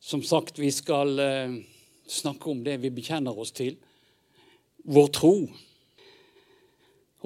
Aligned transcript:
Som 0.00 0.22
sagt, 0.22 0.58
vi 0.58 0.70
skal 0.70 1.18
eh, 1.18 1.54
snakke 2.06 2.50
om 2.50 2.64
det 2.64 2.78
vi 2.82 2.92
bekjenner 2.94 3.38
oss 3.38 3.54
til. 3.56 3.76
Vår 4.86 5.08
tro. 5.14 5.34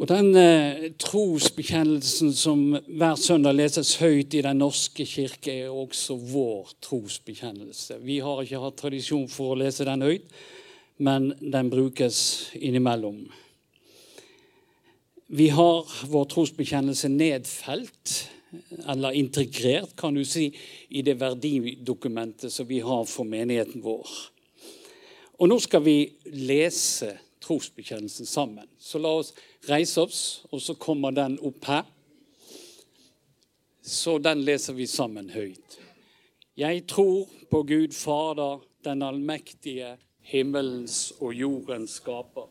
Og 0.01 0.09
den 0.09 0.31
eh, 0.39 0.87
trosbekjennelsen 0.97 2.33
som 2.33 2.63
hver 2.73 3.19
søndag 3.21 3.59
leses 3.59 3.99
høyt 4.01 4.33
i 4.33 4.41
Den 4.47 4.63
norske 4.63 5.05
kirke, 5.05 5.53
er 5.67 5.75
også 5.75 6.17
vår 6.31 6.73
trosbekjennelse. 6.81 7.99
Vi 8.01 8.21
har 8.25 8.41
ikke 8.41 8.63
hatt 8.63 8.81
tradisjon 8.81 9.29
for 9.29 9.53
å 9.53 9.61
lese 9.61 9.85
den 9.85 10.07
høyt, 10.07 10.33
men 11.05 11.35
den 11.41 11.69
brukes 11.73 12.51
innimellom. 12.57 13.27
Vi 15.31 15.51
har 15.53 15.93
vår 16.11 16.25
trosbekjennelse 16.33 17.13
nedfelt, 17.13 18.15
eller 18.87 19.13
integrert, 19.13 19.97
kan 19.97 20.15
du 20.15 20.25
si, 20.25 20.51
i 20.89 21.03
det 21.03 21.15
verdidokumentet 21.21 22.53
som 22.53 22.67
vi 22.67 22.81
har 22.81 23.05
for 23.09 23.29
menigheten 23.29 23.83
vår. 23.85 24.09
Og 25.41 25.49
nå 25.49 25.57
skal 25.63 25.85
vi 25.85 25.97
lese 26.37 27.15
trosbekjennelsen 27.41 28.27
sammen. 28.27 28.69
Så 28.79 29.01
la 29.01 29.15
oss 29.23 29.33
reise 29.69 30.03
oss, 30.05 30.21
og 30.51 30.61
så 30.63 30.75
kommer 30.75 31.15
den 31.17 31.39
opp 31.41 31.65
her. 31.65 31.87
Så 33.81 34.19
den 34.19 34.45
leser 34.45 34.77
vi 34.77 34.87
sammen 34.87 35.31
høyt. 35.33 35.79
Jeg 36.61 36.85
tror 36.91 37.31
på 37.51 37.63
Gud 37.65 37.97
Fader, 37.97 38.61
den 38.85 39.03
allmektige, 39.03 39.97
himmelens 40.21 41.13
og 41.21 41.33
jordens 41.35 41.97
skaper. 42.03 42.51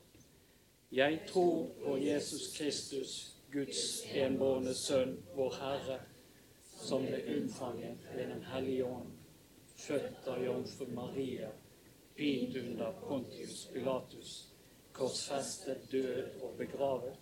Jeg 0.92 1.20
tror 1.30 1.68
på 1.84 1.98
Jesus 2.02 2.48
Kristus, 2.58 3.36
Guds 3.52 4.06
enbårne 4.14 4.74
Sønn, 4.74 5.18
vår 5.36 5.56
Herre, 5.62 6.00
som 6.82 7.06
ble 7.06 7.20
unnfanget 7.36 8.04
ved 8.16 8.28
Den 8.30 8.44
hellige 8.52 8.86
ånd, 8.86 9.16
født 9.76 10.28
av 10.28 10.44
jomfru 10.44 10.86
Maria, 10.94 11.50
pint 12.16 12.56
under 12.62 12.92
Pontius 13.08 13.66
Pilatus, 13.74 14.36
korsfestet, 14.94 15.90
død 15.92 16.42
og 16.44 16.56
begravet, 16.62 17.18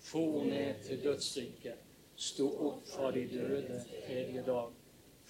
for 0.00 0.44
ned 0.44 0.82
til 0.86 1.02
dødsriket, 1.04 1.84
sto 2.16 2.48
opp 2.70 2.88
fra 2.94 3.12
de 3.12 3.26
døde 3.32 3.80
tredje 3.92 4.44
dag, 4.46 4.74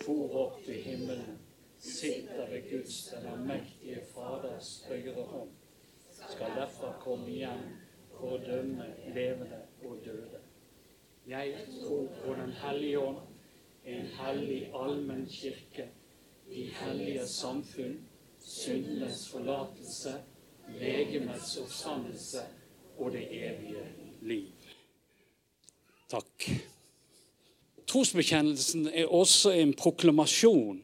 for 0.04 0.40
opp 0.46 0.64
til 0.64 0.82
himmelen, 0.82 1.38
sitter 1.78 2.50
ved 2.50 2.70
Guds 2.70 3.04
den 3.12 3.30
allmektige 3.34 4.02
Faders 4.14 4.76
høyre 4.88 5.30
hånd 5.34 5.54
skal 6.30 6.50
derfor 6.56 6.96
komme 7.04 7.28
igjen 7.30 7.62
for 8.16 8.36
å 8.36 8.42
dømme 8.42 8.88
levende 9.14 9.60
og 9.84 9.98
døde. 10.04 10.45
Jeg 11.26 11.54
tror 11.82 12.06
på 12.24 12.34
Den 12.34 12.52
hellige 12.52 12.98
ånd, 12.98 13.16
en 13.86 14.06
hellig 14.18 14.68
allmenn 14.74 15.24
kirke, 15.26 15.88
de 16.46 16.68
hellige 16.78 17.26
samfunn, 17.26 17.96
syndenes 18.38 19.24
forlatelse, 19.32 20.12
legemets 20.78 21.56
oppstandelse 21.58 22.44
og 22.98 23.10
det 23.16 23.24
evige 23.34 23.82
liv. 24.22 24.70
Takk. 26.14 26.46
Trosbekjennelsen 27.90 28.86
er 28.94 29.10
også 29.10 29.50
en 29.58 29.74
proklamasjon 29.74 30.78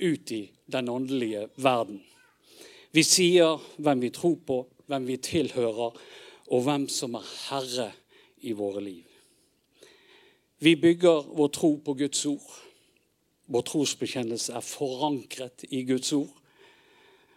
ut 0.00 0.32
i 0.32 0.42
den 0.72 0.88
åndelige 0.88 1.50
verden. 1.56 2.00
Vi 2.96 3.04
sier 3.04 3.60
hvem 3.76 4.00
vi 4.00 4.14
tror 4.16 4.40
på, 4.40 4.62
hvem 4.88 5.04
vi 5.06 5.20
tilhører, 5.20 6.04
og 6.48 6.64
hvem 6.64 6.88
som 6.88 7.20
er 7.20 7.32
herre 7.50 7.92
i 8.40 8.56
våre 8.56 8.80
liv. 8.80 9.11
Vi 10.62 10.76
bygger 10.76 11.24
vår 11.34 11.48
tro 11.48 11.78
på 11.84 11.94
Guds 11.94 12.26
ord. 12.26 12.50
Vår 13.50 13.64
trosbekjennelse 13.66 14.52
er 14.54 14.62
forankret 14.62 15.64
i 15.74 15.80
Guds 15.82 16.12
ord. 16.14 16.30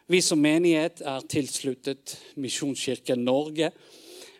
Vi 0.05 0.19
som 0.21 0.37
menighet 0.37 1.01
er 1.01 1.25
tilsluttet 1.25 2.13
Misjonskirken 2.37 3.23
Norge 3.25 3.71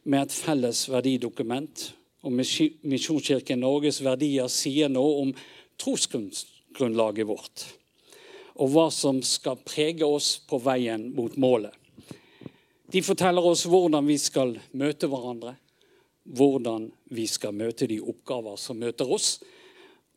med 0.03 0.27
et 0.27 0.35
felles 0.37 0.83
verdidokument. 0.93 1.87
Og 2.29 2.37
Misjonskirken 2.37 3.63
Norges 3.65 4.03
verdier 4.05 4.53
sier 4.53 4.93
noe 4.93 5.17
om 5.23 5.33
trosgrunnlaget 5.81 7.25
vårt. 7.25 7.65
Og 8.61 8.69
hva 8.75 8.91
som 8.93 9.23
skal 9.25 9.65
prege 9.65 10.05
oss 10.05 10.35
på 10.45 10.61
veien 10.61 11.09
mot 11.17 11.33
målet. 11.41 11.73
De 12.93 13.01
forteller 13.01 13.49
oss 13.49 13.65
hvordan 13.65 14.05
vi 14.05 14.21
skal 14.21 14.59
møte 14.77 15.09
hverandre, 15.09 15.57
hvordan 16.25 16.89
vi 17.13 17.27
skal 17.29 17.55
møte 17.55 17.87
de 17.87 17.99
oppgaver 18.01 18.57
som 18.57 18.79
møter 18.81 19.09
oss, 19.11 19.39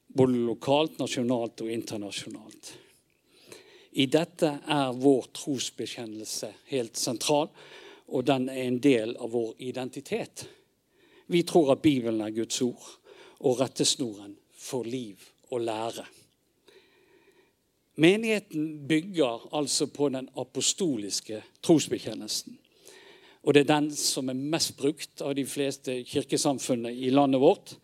både 0.09 0.41
lokalt, 0.49 0.99
nasjonalt 0.99 1.61
og 1.65 1.73
internasjonalt. 1.73 2.73
I 3.99 4.07
dette 4.07 4.51
er 4.69 4.95
vår 4.97 5.29
trosbekjennelse 5.37 6.53
helt 6.73 6.97
sentral, 6.97 7.51
og 8.09 8.25
den 8.25 8.49
er 8.49 8.65
en 8.65 8.79
del 8.81 9.17
av 9.21 9.33
vår 9.35 9.57
identitet. 9.69 10.47
Vi 11.29 11.43
tror 11.45 11.75
at 11.75 11.83
Bibelen 11.85 12.23
er 12.25 12.33
Guds 12.33 12.61
ord 12.65 12.87
og 13.45 13.61
rettesnoren 13.61 14.37
for 14.57 14.87
liv 14.89 15.21
og 15.51 15.61
lære. 15.67 16.07
Menigheten 17.99 18.87
bygger 18.89 19.49
altså 19.59 19.89
på 19.91 20.09
den 20.15 20.29
apostoliske 20.39 21.43
trosbekjennelsen. 21.63 22.55
Og 23.47 23.55
det 23.55 23.65
er 23.65 23.73
den 23.75 23.91
som 23.95 24.31
er 24.31 24.39
mest 24.39 24.77
brukt 24.79 25.23
av 25.23 25.35
de 25.39 25.45
fleste 25.47 26.01
kirkesamfunnene 26.09 26.93
i 26.93 27.11
landet 27.15 27.41
vårt. 27.43 27.75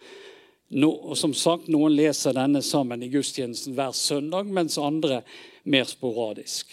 No, 0.75 0.91
og 0.91 1.19
som 1.19 1.35
sagt, 1.37 1.69
Noen 1.71 1.95
leser 1.95 2.35
denne 2.35 2.63
sammen 2.65 3.05
i 3.05 3.11
gudstjenesten 3.13 3.77
hver 3.77 3.93
søndag, 3.95 4.49
mens 4.51 4.79
andre 4.81 5.23
mer 5.71 5.87
sporadisk. 5.87 6.73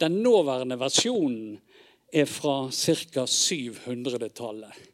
Den 0.00 0.20
nåværende 0.20 0.76
versjonen 0.76 1.56
er 2.12 2.28
fra 2.28 2.68
ca. 2.70 3.24
700-tallet. 3.24 4.84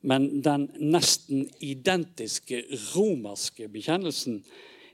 Men 0.00 0.40
den 0.44 0.68
nesten 0.80 1.48
identiske 1.60 2.62
romerske 2.94 3.68
bekjennelsen 3.68 4.38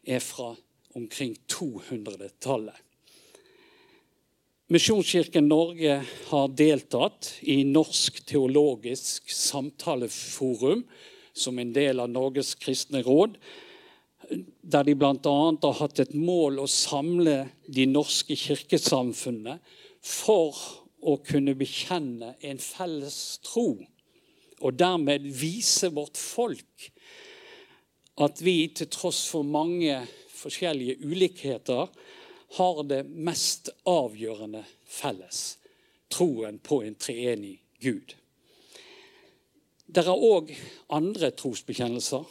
er 0.02 0.24
fra 0.24 0.54
omkring 0.96 1.36
200-tallet. 1.52 2.85
Misjonskirken 4.66 5.46
Norge 5.46 6.00
har 6.26 6.48
deltatt 6.58 7.28
i 7.46 7.60
Norsk 7.64 8.16
teologisk 8.26 9.30
samtaleforum 9.30 10.80
som 11.30 11.60
en 11.62 11.70
del 11.70 12.02
av 12.02 12.10
Norges 12.10 12.56
kristne 12.58 13.04
råd, 13.06 13.36
der 14.66 14.88
de 14.88 14.96
bl.a. 14.98 15.36
har 15.62 15.78
hatt 15.78 16.02
et 16.02 16.16
mål 16.18 16.58
å 16.64 16.66
samle 16.66 17.36
de 17.70 17.86
norske 17.86 18.34
kirkesamfunnene 18.34 19.60
for 20.02 20.58
å 20.98 21.14
kunne 21.22 21.54
bekjenne 21.54 22.34
en 22.42 22.58
felles 22.58 23.38
tro, 23.46 23.68
og 24.58 24.82
dermed 24.82 25.30
vise 25.30 25.92
vårt 25.94 26.18
folk 26.18 26.90
at 28.18 28.42
vi 28.42 28.64
til 28.74 28.90
tross 28.90 29.28
for 29.30 29.46
mange 29.46 30.02
forskjellige 30.42 30.98
ulikheter 31.06 31.86
har 32.54 32.82
det 32.88 33.02
mest 33.10 33.70
avgjørende 33.88 34.62
felles 34.86 35.56
troen 36.12 36.58
på 36.62 36.82
en 36.86 36.94
treenig 36.94 37.56
Gud. 37.82 38.14
Det 39.86 40.02
er 40.02 40.12
òg 40.12 40.52
andre 40.94 41.30
trosbekjennelser, 41.36 42.24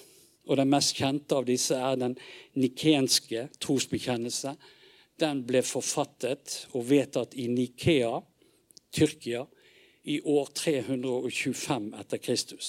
og 0.46 0.58
den 0.60 0.70
mest 0.70 0.96
kjente 0.98 1.38
av 1.38 1.46
disse 1.48 1.78
er 1.78 1.98
den 2.00 2.16
nikenske 2.60 3.48
trosbekjennelse. 3.64 4.56
Den 5.20 5.44
ble 5.48 5.62
forfattet 5.66 6.66
og 6.74 6.88
vedtatt 6.90 7.36
i 7.40 7.48
Nikea, 7.50 8.20
Tyrkia, 8.96 9.46
i 10.06 10.20
år 10.22 10.52
325 10.54 11.88
etter 11.98 12.22
Kristus. 12.22 12.68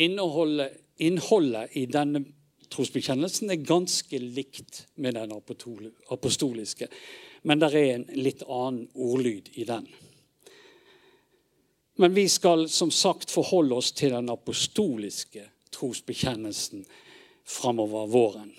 Innholdet, 0.00 0.78
innholdet 0.96 1.76
i 1.76 1.84
denne 1.86 2.24
trosbekjennelsen 2.72 3.50
er 3.50 3.66
ganske 3.66 4.18
likt 4.18 4.84
med 4.94 5.16
den 5.18 5.32
apostoliske, 5.34 6.88
men 7.42 7.60
det 7.60 7.70
er 7.72 7.90
en 7.94 8.06
litt 8.16 8.44
annen 8.46 8.88
ordlyd 8.94 9.50
i 9.60 9.66
den. 9.68 9.86
Men 11.96 12.14
vi 12.14 12.26
skal 12.28 12.68
som 12.68 12.90
sagt 12.90 13.30
forholde 13.30 13.76
oss 13.78 13.92
til 13.94 14.14
den 14.16 14.30
apostoliske 14.32 15.44
trosbekjennelsen 15.74 16.82
framover 17.44 18.08
våren. 18.10 18.50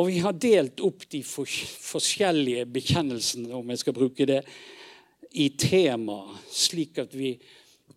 Og 0.00 0.08
vi 0.08 0.20
har 0.24 0.36
delt 0.40 0.80
opp 0.80 1.04
de 1.12 1.20
forskjellige 1.26 2.64
bekjennelsene, 2.72 3.50
om 3.52 3.72
jeg 3.72 3.82
skal 3.82 3.96
bruke 3.96 4.28
det, 4.28 4.40
i 5.32 5.50
tema, 5.56 6.22
slik 6.52 7.00
at 7.00 7.14
vi 7.16 7.34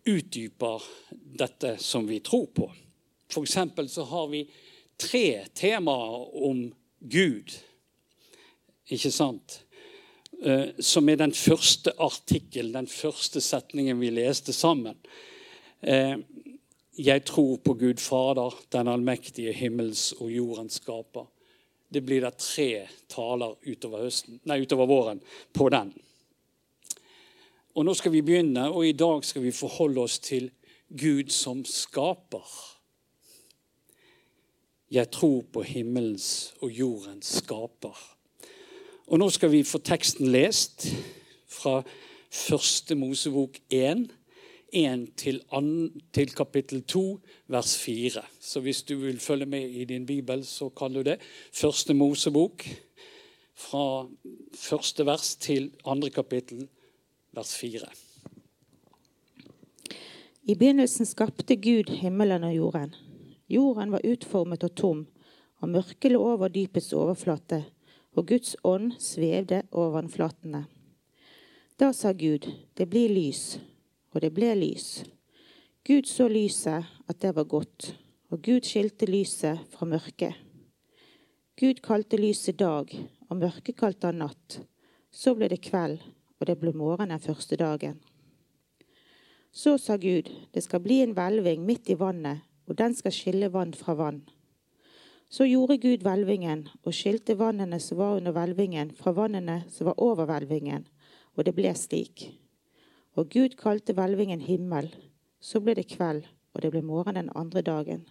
utdyper 0.08 0.82
dette 1.36 1.76
som 1.80 2.06
vi 2.08 2.20
tror 2.24 2.46
på. 2.52 2.68
For 3.32 3.46
eksempel 3.46 3.88
så 3.88 4.04
har 4.04 4.28
vi 4.32 4.46
tre 4.98 5.44
temaer 5.54 6.44
om 6.46 6.66
Gud, 7.00 7.52
ikke 8.88 9.10
sant? 9.12 9.60
Eh, 10.42 10.76
som 10.78 11.08
er 11.08 11.16
den 11.16 11.32
første 11.32 11.92
artikkel, 11.98 12.72
den 12.72 12.86
første 12.86 13.40
setningen 13.40 14.00
vi 14.00 14.10
leste 14.12 14.52
sammen. 14.52 14.98
Eh, 15.80 16.16
jeg 16.96 17.24
tror 17.24 17.56
på 17.64 17.74
Gud 17.74 18.00
Fader, 18.00 18.54
den 18.72 18.88
allmektige 18.88 19.52
himmels 19.52 20.12
og 20.20 20.30
jordens 20.32 20.80
skaper. 20.82 21.26
det 21.88 22.00
blir 22.02 22.20
da 22.20 22.32
tre 22.34 22.88
taler 23.08 23.54
utover, 23.62 24.02
høsten, 24.02 24.40
nei, 24.44 24.58
utover 24.60 24.88
våren 24.90 25.20
på 25.54 25.68
den. 25.70 25.92
Og 27.76 27.84
Nå 27.86 27.94
skal 27.94 28.12
vi 28.12 28.24
begynne, 28.26 28.66
og 28.72 28.86
i 28.86 28.92
dag 28.92 29.24
skal 29.24 29.44
vi 29.44 29.52
forholde 29.52 30.00
oss 30.00 30.18
til 30.18 30.50
Gud 30.88 31.30
som 31.30 31.64
skaper. 31.64 32.75
Jeg 34.90 35.10
tror 35.10 35.42
på 35.52 35.62
himmelens 35.66 36.54
og 36.62 36.70
jordens 36.70 37.26
skaper. 37.40 37.96
Og 39.06 39.18
Nå 39.18 39.26
skal 39.34 39.50
vi 39.50 39.64
få 39.66 39.78
teksten 39.82 40.28
lest 40.30 40.86
fra 41.50 41.80
første 42.30 42.94
Mosebok 42.94 43.58
1, 43.70 44.06
1 44.72 45.06
til, 45.18 45.40
til 46.14 46.34
kapittel 46.34 46.82
2, 46.82 47.02
vers 47.50 47.76
4. 47.82 48.22
Så 48.40 48.60
hvis 48.60 48.82
du 48.82 48.96
vil 49.02 49.18
følge 49.20 49.46
med 49.46 49.70
i 49.70 49.84
din 49.84 50.06
bibel, 50.06 50.44
så 50.44 50.68
kan 50.68 50.94
du 50.94 51.02
det. 51.02 51.18
Første 51.52 51.94
Mosebok, 51.94 52.66
fra 53.54 54.06
første 54.54 55.06
vers 55.06 55.34
til 55.36 55.70
andre 55.86 56.10
kapittel, 56.10 56.68
vers 57.32 57.56
4. 57.58 57.90
I 60.46 60.54
begynnelsen 60.54 61.06
skapte 61.06 61.56
Gud 61.56 61.90
himmelen 61.90 62.44
og 62.44 62.54
jorden. 62.54 62.94
Jorden 63.46 63.92
var 63.94 64.06
utformet 64.06 64.64
og 64.66 64.74
tom, 64.74 65.02
og 65.62 65.70
mørket 65.70 66.12
lå 66.12 66.20
over 66.34 66.50
dypets 66.52 66.92
overflate, 66.92 67.62
og 68.16 68.26
Guds 68.28 68.56
ånd 68.64 68.96
svevde 68.98 69.62
over 69.72 70.00
vannflatene. 70.00 70.64
Da 71.78 71.92
sa 71.92 72.12
Gud, 72.12 72.48
det 72.74 72.88
blir 72.88 73.12
lys, 73.12 73.58
og 74.14 74.22
det 74.24 74.32
ble 74.34 74.54
lys. 74.56 75.04
Gud 75.86 76.08
så 76.10 76.26
lyset, 76.28 76.88
at 77.06 77.20
det 77.22 77.34
var 77.36 77.46
godt, 77.46 77.92
og 78.32 78.42
Gud 78.42 78.66
skilte 78.66 79.06
lyset 79.06 79.60
fra 79.70 79.86
mørket. 79.86 80.34
Gud 81.56 81.78
kalte 81.84 82.18
lyset 82.18 82.58
dag, 82.58 82.90
og 83.30 83.38
mørket 83.38 83.76
kalte 83.78 84.10
han 84.10 84.18
natt. 84.24 84.58
Så 85.12 85.36
ble 85.36 85.48
det 85.52 85.62
kveld, 85.64 86.00
og 86.40 86.48
det 86.48 86.58
ble 86.60 86.72
morgen 86.76 87.12
den 87.12 87.22
første 87.22 87.56
dagen. 87.56 88.00
Så 89.52 89.76
sa 89.80 89.96
Gud, 89.96 90.28
det 90.52 90.64
skal 90.64 90.82
bli 90.84 90.98
en 91.04 91.14
hvelving 91.16 91.62
midt 91.64 91.88
i 91.88 91.96
vannet, 91.96 92.42
og 92.66 92.78
den 92.78 92.94
skal 92.94 93.14
skille 93.14 93.52
vann 93.52 93.74
fra 93.74 93.94
vann. 93.94 94.22
Så 95.28 95.44
gjorde 95.44 95.78
Gud 95.82 96.04
hvelvingen 96.06 96.68
og 96.84 96.94
skilte 96.94 97.34
vannene 97.38 97.80
som 97.82 97.98
var 97.98 98.18
under 98.18 98.34
hvelvingen, 98.34 98.92
fra 98.94 99.12
vannene 99.12 99.64
som 99.70 99.90
var 99.90 99.98
over 99.98 100.28
hvelvingen, 100.28 100.86
og 101.34 101.46
det 101.46 101.54
ble 101.56 101.72
slik. 101.74 102.28
Og 103.16 103.30
Gud 103.32 103.56
kalte 103.58 103.94
hvelvingen 103.96 104.40
himmel. 104.40 104.92
Så 105.40 105.60
ble 105.60 105.74
det 105.74 105.88
kveld, 105.90 106.24
og 106.54 106.62
det 106.62 106.70
ble 106.72 106.82
morgen 106.82 107.18
den 107.18 107.32
andre 107.34 107.62
dagen. 107.62 108.06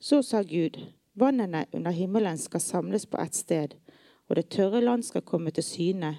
Så 0.00 0.22
sa 0.22 0.42
Gud, 0.42 0.78
vannene 1.14 1.66
under 1.72 1.90
himmelen 1.90 2.38
skal 2.38 2.60
samles 2.60 3.06
på 3.06 3.20
ett 3.20 3.34
sted, 3.34 3.76
og 4.28 4.36
det 4.36 4.50
tørre 4.50 4.80
land 4.80 5.04
skal 5.04 5.22
komme 5.22 5.50
til 5.50 5.64
syne. 5.64 6.16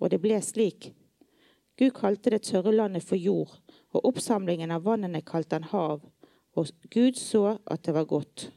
Og 0.00 0.10
det 0.10 0.20
ble 0.22 0.38
slik. 0.42 0.92
Gud 1.76 1.92
kalte 1.96 2.30
det 2.30 2.42
tørre 2.48 2.72
landet 2.72 3.04
for 3.04 3.16
jord, 3.16 3.52
og 3.92 4.06
oppsamlingen 4.12 4.70
av 4.70 4.84
vannene 4.86 5.20
kalte 5.26 5.58
han 5.58 5.68
hav. 5.72 6.00
Og 6.56 6.70
Gud 6.90 7.18
så 7.18 7.58
at 7.66 7.84
det 7.86 7.94
var 7.94 8.04
godt. 8.04 8.50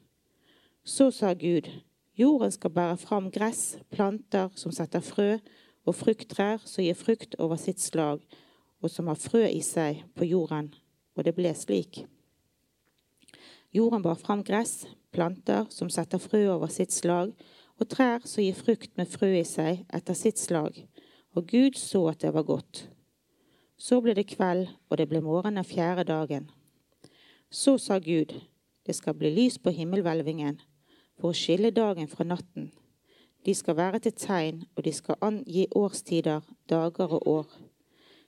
Så 0.84 1.12
sa 1.12 1.34
Gud, 1.34 1.70
jorden 2.18 2.52
skal 2.52 2.74
bære 2.74 2.98
fram 2.98 3.32
gress, 3.32 3.78
planter 3.92 4.50
som 4.56 4.72
setter 4.72 5.00
frø, 5.00 5.38
og 5.86 5.96
frukttrær 5.96 6.64
som 6.66 6.84
gir 6.84 6.96
frukt 6.96 7.36
over 7.40 7.60
sitt 7.60 7.82
slag, 7.82 8.24
og 8.82 8.92
som 8.92 9.08
har 9.08 9.20
frø 9.20 9.44
i 9.48 9.62
seg 9.64 10.04
på 10.16 10.28
jorden. 10.28 10.74
Og 11.16 11.26
det 11.28 11.36
ble 11.36 11.54
slik. 11.56 12.06
Jorden 13.74 14.04
bar 14.04 14.20
fram 14.20 14.44
gress, 14.44 14.88
planter 15.12 15.68
som 15.70 15.90
setter 15.90 16.22
frø 16.22 16.46
over 16.56 16.72
sitt 16.72 16.94
slag, 16.94 17.34
og 17.80 17.90
trær 17.90 18.24
som 18.26 18.44
gir 18.44 18.58
frukt 18.58 18.98
med 18.98 19.10
frø 19.10 19.32
i 19.40 19.46
seg 19.48 19.86
etter 19.94 20.18
sitt 20.18 20.40
slag. 20.42 20.78
Og 21.34 21.48
Gud 21.50 21.80
så 21.80 22.08
at 22.12 22.22
det 22.22 22.34
var 22.34 22.46
godt. 22.48 22.88
Så 23.78 24.00
ble 24.02 24.14
det 24.16 24.30
kveld, 24.30 24.68
og 24.90 25.00
det 25.00 25.10
ble 25.10 25.24
morgen 25.26 25.58
den 25.58 25.68
fjerde 25.68 26.06
dagen. 26.08 26.52
Så 27.54 27.78
sa 27.78 28.00
Gud, 28.00 28.34
det 28.86 28.96
skal 28.98 29.14
bli 29.14 29.30
lys 29.30 29.60
på 29.62 29.70
himmelhvelvingen, 29.70 30.58
for 31.22 31.30
å 31.30 31.38
skille 31.38 31.70
dagen 31.70 32.10
fra 32.10 32.26
natten 32.26 32.72
de 33.46 33.54
skal 33.54 33.76
være 33.76 34.00
til 34.00 34.14
tegn, 34.16 34.64
og 34.76 34.86
de 34.86 34.92
skal 34.96 35.20
angi 35.22 35.66
årstider, 35.76 36.42
dager 36.70 37.12
og 37.18 37.28
år. 37.28 37.48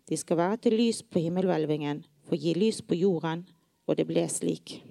De 0.10 0.18
skal 0.18 0.38
være 0.38 0.58
til 0.58 0.76
lys 0.76 1.04
på 1.04 1.22
himmelhvelvingen, 1.24 2.04
for 2.26 2.36
å 2.36 2.40
gi 2.40 2.54
lys 2.54 2.82
på 2.84 2.98
jorden, 3.00 3.46
og 3.88 3.96
det 3.98 4.08
ble 4.10 4.26
slik. 4.30 4.82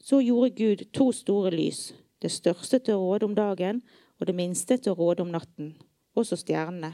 Så 0.00 0.20
gjorde 0.20 0.50
Gud 0.56 0.84
to 0.92 1.10
store 1.16 1.52
lys, 1.54 1.94
det 2.20 2.32
største 2.32 2.78
til 2.78 2.98
å 2.98 3.06
råde 3.06 3.30
om 3.30 3.34
dagen 3.34 3.80
og 4.20 4.26
det 4.28 4.36
minste 4.36 4.76
til 4.76 4.92
å 4.92 4.98
råde 4.98 5.24
om 5.24 5.32
natten, 5.32 5.74
også 6.12 6.36
stjernene. 6.36 6.92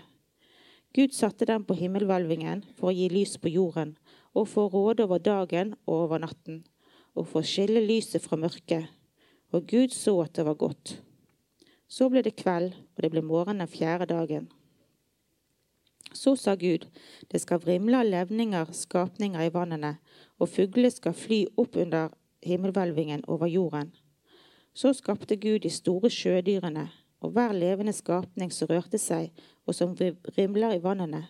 Gud 0.95 1.13
satte 1.13 1.49
dem 1.49 1.65
på 1.67 1.75
himmelhvelvingen 1.75 2.63
for 2.79 2.93
å 2.93 2.95
gi 2.95 3.09
lys 3.11 3.35
på 3.43 3.51
jorden, 3.51 3.97
og 4.37 4.49
få 4.49 4.67
råde 4.69 5.05
over 5.05 5.19
dagen 5.19 5.75
og 5.87 5.95
over 6.05 6.19
natten, 6.19 6.65
og 7.15 7.27
få 7.27 7.43
skille 7.43 7.81
lyset 7.81 8.23
fra 8.23 8.37
mørket. 8.37 8.91
Og 9.53 9.65
Gud 9.71 9.95
så 9.97 10.19
at 10.21 10.37
det 10.37 10.45
var 10.45 10.59
godt. 10.61 11.01
Så 11.89 12.11
ble 12.13 12.21
det 12.23 12.37
kveld, 12.37 12.75
og 12.97 13.03
det 13.03 13.11
ble 13.15 13.23
morgen 13.23 13.63
den 13.63 13.71
fjerde 13.71 14.07
dagen. 14.11 14.51
Så 16.13 16.37
sa 16.37 16.55
Gud, 16.55 16.87
det 17.33 17.41
skal 17.41 17.63
vrimle 17.63 18.01
av 18.01 18.09
levninger, 18.09 18.73
skapninger 18.73 19.47
i 19.47 19.53
vannene, 19.53 19.97
og 20.39 20.49
fugler 20.49 20.93
skal 20.93 21.17
fly 21.17 21.45
opp 21.57 21.77
under 21.77 22.13
himmelhvelvingen 22.45 23.25
over 23.29 23.47
jorden. 23.47 23.93
Så 24.75 24.93
skapte 24.93 25.37
Gud 25.37 25.65
de 25.65 25.71
store 25.71 26.11
sjødyrene, 26.11 26.89
og 27.21 27.33
hver 27.33 27.53
levende 27.53 27.93
skapning 27.97 28.53
som 28.53 28.69
rørte 28.69 28.99
seg, 29.01 29.33
og 29.67 29.75
som 29.75 29.97
rimler 30.37 30.77
i 30.77 30.83
vannene, 30.83 31.25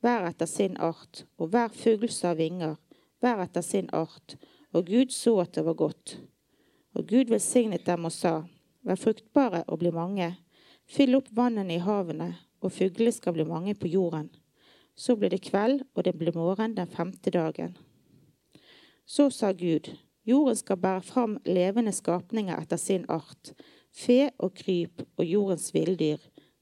hver 0.00 0.28
etter 0.28 0.46
sin 0.46 0.76
art, 0.76 1.24
og 1.38 1.50
hver 1.52 1.72
fugl 1.74 2.10
sa 2.12 2.34
vinger, 2.38 2.76
hver 3.20 3.42
etter 3.42 3.64
sin 3.64 3.88
art. 3.92 4.36
Og 4.72 4.86
Gud 4.86 5.12
så 5.14 5.38
at 5.42 5.54
det 5.56 5.64
var 5.64 5.74
godt. 5.74 6.18
Og 6.94 7.06
Gud 7.08 7.32
velsignet 7.32 7.86
dem 7.86 8.04
og 8.04 8.12
sa:" 8.12 8.42
Vær 8.84 8.94
fruktbare 8.94 9.64
og 9.66 9.78
bli 9.78 9.90
mange. 9.90 10.36
Fyll 10.86 11.16
opp 11.18 11.28
vannene 11.36 11.74
i 11.74 11.82
havene, 11.82 12.36
og 12.60 12.72
fuglene 12.72 13.12
skal 13.12 13.34
bli 13.36 13.44
mange 13.44 13.74
på 13.74 13.88
jorden. 13.88 14.30
Så 14.96 15.16
ble 15.16 15.28
det 15.28 15.42
kveld, 15.42 15.82
og 15.94 16.04
det 16.04 16.14
ble 16.18 16.32
morgen 16.34 16.76
den 16.76 16.88
femte 16.88 17.30
dagen. 17.30 17.76
Så 19.06 19.30
sa 19.30 19.52
Gud, 19.52 19.90
jorden 20.24 20.56
skal 20.56 20.76
bære 20.76 21.02
fram 21.02 21.38
levende 21.44 21.92
skapninger 21.92 22.56
etter 22.56 22.76
sin 22.76 23.04
art, 23.08 23.52
fe 23.92 24.30
og 24.38 24.54
kryp 24.54 25.02
og 25.16 25.24
jordens 25.24 25.74
villdyr, 25.74 26.18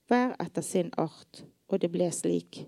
hver 0.09 0.35
etter 0.41 0.63
sin 0.63 0.91
art, 0.97 1.45
og 1.69 1.81
det 1.81 1.93
ble 1.93 2.11
slik. 2.13 2.67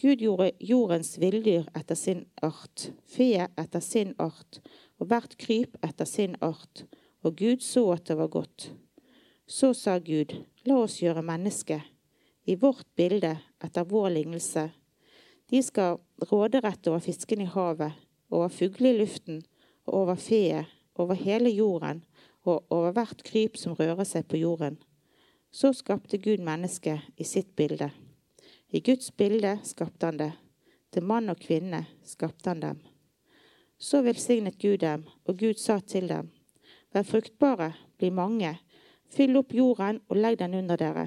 Gud 0.00 0.18
gjorde 0.18 0.50
jordens 0.58 1.14
villdyr 1.22 1.68
etter 1.78 1.94
sin 1.94 2.24
art, 2.42 2.88
fe 3.06 3.46
etter 3.46 3.82
sin 3.84 4.14
art, 4.18 4.58
og 4.98 5.06
hvert 5.10 5.36
kryp 5.38 5.76
etter 5.86 6.08
sin 6.08 6.34
art, 6.42 6.82
og 7.22 7.36
Gud 7.38 7.62
så 7.62 7.86
at 7.94 8.08
det 8.08 8.16
var 8.18 8.32
godt. 8.32 8.72
Så 9.46 9.72
sa 9.78 9.98
Gud, 10.02 10.34
la 10.66 10.80
oss 10.82 10.98
gjøre 11.02 11.22
mennesket 11.22 11.84
i 12.44 12.56
vårt 12.58 12.88
bilde 12.96 13.36
etter 13.62 13.86
vår 13.88 14.10
lignelse. 14.16 14.68
De 15.50 15.60
skal 15.62 16.00
råde 16.30 16.60
rett 16.64 16.88
over 16.90 17.04
fiskene 17.04 17.46
i 17.46 17.52
havet, 17.54 17.92
over 18.34 18.50
fuglene 18.50 18.96
i 18.96 18.98
luften, 19.04 19.42
og 19.86 19.94
over 20.00 20.18
feet, 20.18 20.66
over 20.96 21.14
hele 21.14 21.50
jorden 21.50 22.02
og 22.44 22.64
over 22.72 22.92
hvert 22.96 23.22
kryp 23.26 23.56
som 23.60 23.76
rører 23.78 24.04
seg 24.08 24.26
på 24.28 24.40
jorden. 24.40 24.76
Så 25.54 25.72
skapte 25.76 26.18
Gud 26.18 26.42
mennesket 26.44 27.04
i 27.16 27.26
sitt 27.28 27.54
bilde. 27.56 27.90
I 28.74 28.80
Guds 28.80 29.16
bilde 29.16 29.58
skapte 29.62 30.06
han 30.06 30.16
det. 30.18 30.32
Til 30.90 31.04
mann 31.06 31.30
og 31.30 31.38
kvinne 31.38 31.84
skapte 32.02 32.50
han 32.50 32.62
dem. 32.62 32.80
Så 33.78 34.00
velsignet 34.02 34.56
Gud 34.58 34.80
dem, 34.82 35.04
og 35.24 35.38
Gud 35.38 35.60
sa 35.62 35.78
til 35.78 36.08
dem, 36.10 36.32
Vær 36.90 37.06
fruktbare, 37.06 37.68
bli 37.98 38.10
mange. 38.10 38.50
Fyll 39.14 39.38
opp 39.38 39.54
jorden 39.54 40.00
og 40.08 40.18
legg 40.18 40.40
den 40.40 40.56
under 40.58 40.80
dere. 40.80 41.06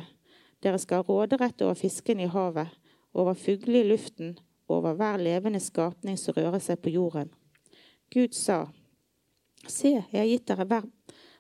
Dere 0.64 0.80
skal 0.80 1.04
ha 1.04 1.08
råderett 1.10 1.62
over 1.66 1.76
fisken 1.76 2.24
i 2.24 2.30
havet, 2.32 2.72
over 3.14 3.36
fuglene 3.36 3.84
i 3.84 3.90
luften, 3.92 4.38
over 4.72 4.96
hver 4.96 5.20
levende 5.20 5.60
skapning 5.60 6.16
som 6.16 6.40
rører 6.40 6.64
seg 6.64 6.80
på 6.80 6.96
jorden. 6.96 7.34
Gud 8.16 8.32
sa, 8.32 8.68
Se, 9.68 9.92
jeg 9.92 10.22
har 10.22 10.30
gitt 10.30 10.48
dere 10.48 10.64
hver 10.70 10.88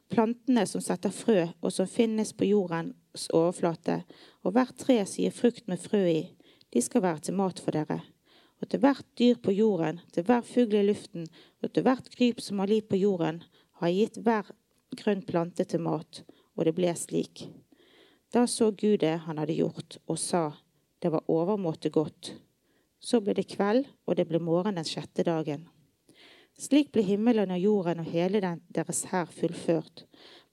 plantene 0.09 0.65
som 0.69 0.83
setter 0.83 1.13
frø, 1.13 1.47
og 1.61 1.73
som 1.73 1.89
finnes 1.89 2.33
på 2.33 2.47
jordens 2.49 3.27
overflate, 3.35 4.01
og 4.43 4.55
hvert 4.55 4.77
tre 4.79 4.99
som 5.05 5.23
gir 5.23 5.35
frukt 5.35 5.67
med 5.67 5.81
frø 5.81 6.03
i. 6.09 6.21
De 6.73 6.83
skal 6.83 7.03
være 7.05 7.27
til 7.27 7.37
mat 7.39 7.59
for 7.63 7.75
dere. 7.75 8.01
Og 8.61 8.69
til 8.71 8.81
hvert 8.81 9.05
dyr 9.19 9.37
på 9.43 9.53
jorden, 9.53 9.99
til 10.13 10.25
hver 10.25 10.41
fugl 10.41 10.79
i 10.79 10.87
luften, 10.87 11.27
og 11.61 11.73
til 11.73 11.85
hvert 11.85 12.09
kryp 12.15 12.41
som 12.41 12.63
har 12.63 12.71
liv 12.71 12.87
på 12.89 12.97
jorden, 12.97 13.43
har 13.81 13.93
gitt 13.93 14.17
hver 14.25 14.49
grønn 14.97 15.21
plante 15.27 15.67
til 15.67 15.83
mat, 15.85 16.23
og 16.57 16.65
det 16.65 16.73
ble 16.77 16.95
slik. 16.97 17.45
Da 18.33 18.47
så 18.49 18.71
Gud 18.71 18.99
det 19.03 19.13
han 19.27 19.37
hadde 19.37 19.55
gjort, 19.59 19.99
og 20.07 20.17
sa, 20.19 20.49
det 20.99 21.13
var 21.13 21.29
overmåte 21.31 21.93
godt. 21.93 22.33
Så 22.99 23.21
ble 23.21 23.37
det 23.37 23.47
kveld, 23.53 23.85
og 24.07 24.17
det 24.17 24.25
ble 24.27 24.41
morgen 24.41 24.79
den 24.79 24.87
sjette 24.87 25.23
dagen. 25.27 25.67
Slik 26.57 26.87
ble 26.89 27.03
himmelen 27.05 27.51
og 27.53 27.59
jorden 27.61 27.99
og 28.01 28.07
hele 28.09 28.39
den 28.41 28.63
deres 28.73 29.03
hær 29.11 29.29
fullført. 29.29 30.07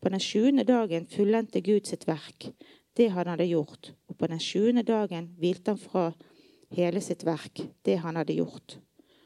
På 0.05 0.11
den 0.13 0.21
sjuende 0.21 0.67
dagen 0.69 1.07
fullendte 1.09 1.63
Gud 1.65 1.89
sitt 1.89 2.05
verk, 2.05 2.51
det 2.93 3.07
han 3.15 3.31
hadde 3.33 3.47
gjort, 3.49 3.95
og 4.09 4.19
på 4.21 4.29
den 4.29 4.43
sjuende 4.43 4.85
dagen 4.85 5.31
hvilte 5.41 5.73
han 5.73 5.81
fra 5.81 6.11
hele 6.77 7.01
sitt 7.01 7.25
verk, 7.25 7.63
det 7.89 7.97
han 8.05 8.21
hadde 8.21 8.37
gjort. 8.37 8.77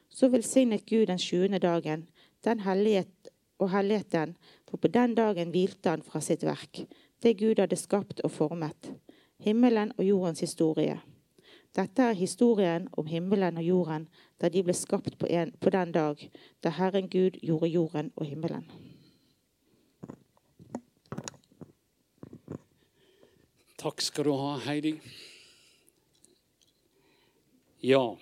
Så 0.08 0.30
velsignet 0.30 0.86
Gud 0.86 1.08
den 1.10 1.18
sjuende 1.18 1.58
dagen, 1.58 2.06
den 2.46 2.62
hellighet 2.62 3.32
og 3.58 3.72
hellighet 3.74 4.12
den, 4.14 4.36
for 4.70 4.78
på 4.78 4.94
den 4.94 5.18
dagen 5.18 5.50
hvilte 5.50 5.90
han 5.90 6.06
fra 6.06 6.22
sitt 6.22 6.46
verk, 6.46 6.84
det 7.22 7.40
Gud 7.42 7.58
hadde 7.58 7.76
skapt 7.76 8.22
og 8.22 8.30
formet, 8.30 8.92
himmelen 9.42 9.90
og 9.98 10.06
jordens 10.06 10.46
historie. 10.46 11.00
Dette 11.76 12.02
er 12.02 12.16
historien 12.16 12.88
om 12.96 13.06
himmelen 13.06 13.60
og 13.60 13.64
jorden 13.64 14.06
da 14.40 14.48
de 14.48 14.62
ble 14.64 14.74
skapt 14.74 15.18
på, 15.18 15.28
en, 15.28 15.52
på 15.60 15.70
den 15.70 15.92
dag 15.92 16.22
da 16.64 16.72
Herren 16.74 17.10
Gud 17.12 17.40
gjorde 17.42 17.68
jorden 17.68 18.12
og 18.16 18.26
himmelen. 18.26 18.64
Takk 23.78 24.02
skal 24.02 24.26
du 24.26 24.32
ha, 24.34 24.56
Heidi. 24.64 24.96
Ja. 27.84 28.16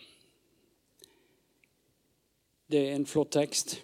Det 2.69 2.83
er 2.83 2.97
en 2.99 3.07
flott 3.09 3.33
tekst. 3.39 3.79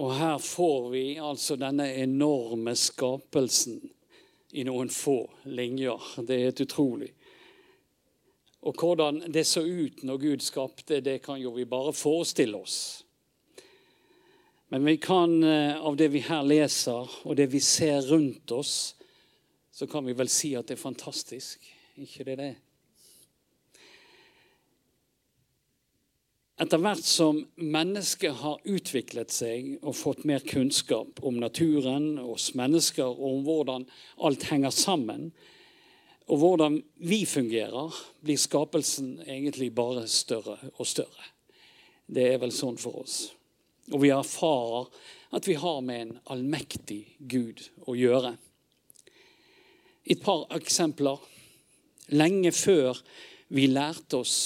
Og 0.00 0.14
her 0.16 0.38
får 0.40 0.88
vi 0.94 1.04
altså 1.20 1.58
denne 1.60 1.90
enorme 2.00 2.72
skapelsen 2.78 3.82
i 4.52 4.64
noen 4.68 4.90
få 4.92 5.18
linjer. 5.48 6.00
Det 6.22 6.36
er 6.36 6.48
helt 6.50 6.64
utrolig. 6.64 7.12
Og 8.62 8.78
hvordan 8.78 9.24
det 9.32 9.46
så 9.48 9.64
ut 9.64 10.04
når 10.06 10.20
Gud 10.22 10.44
skapte, 10.44 11.00
det 11.00 11.22
kan 11.24 11.40
jo 11.40 11.54
vi 11.56 11.64
bare 11.66 11.94
forestille 11.96 12.60
oss. 12.60 13.04
Men 14.72 14.84
vi 14.84 14.96
kan, 14.96 15.42
eh, 15.44 15.76
av 15.76 15.96
det 15.96 16.08
vi 16.08 16.22
her 16.24 16.42
leser, 16.42 17.08
og 17.24 17.36
det 17.36 17.50
vi 17.52 17.60
ser 17.60 18.00
rundt 18.08 18.52
oss, 18.52 18.94
så 19.72 19.86
kan 19.86 20.06
vi 20.06 20.12
vel 20.12 20.28
si 20.28 20.54
at 20.54 20.68
det 20.68 20.78
er 20.78 20.82
fantastisk. 20.82 21.66
Ikke 21.96 22.24
det 22.24 22.38
det? 22.38 22.54
Etter 26.60 26.80
hvert 26.82 27.04
som 27.08 27.38
mennesket 27.56 28.36
har 28.42 28.60
utviklet 28.68 29.32
seg 29.32 29.78
og 29.80 29.96
fått 29.96 30.26
mer 30.28 30.44
kunnskap 30.44 31.22
om 31.24 31.38
naturen, 31.40 32.18
oss 32.20 32.52
mennesker, 32.58 33.08
og 33.08 33.38
om 33.38 33.46
hvordan 33.46 33.86
alt 34.20 34.44
henger 34.50 34.74
sammen, 34.74 35.30
og 36.28 36.38
hvordan 36.38 36.78
vi 37.02 37.24
fungerer, 37.26 37.96
blir 38.22 38.38
skapelsen 38.38 39.16
egentlig 39.24 39.72
bare 39.74 40.04
større 40.08 40.58
og 40.76 40.86
større. 40.86 41.30
Det 42.06 42.28
er 42.34 42.40
vel 42.42 42.52
sånn 42.54 42.78
for 42.80 43.02
oss. 43.02 43.16
Og 43.90 44.04
vi 44.04 44.12
erfarer 44.14 44.90
at 45.32 45.48
vi 45.48 45.56
har 45.58 45.80
med 45.84 46.00
en 46.04 46.16
allmektig 46.34 47.00
Gud 47.18 47.64
å 47.88 47.96
gjøre. 47.96 48.36
Et 50.04 50.20
par 50.22 50.44
eksempler. 50.54 51.18
Lenge 52.12 52.52
før 52.52 52.98
vi 53.54 53.68
lærte 53.70 54.20
oss 54.20 54.36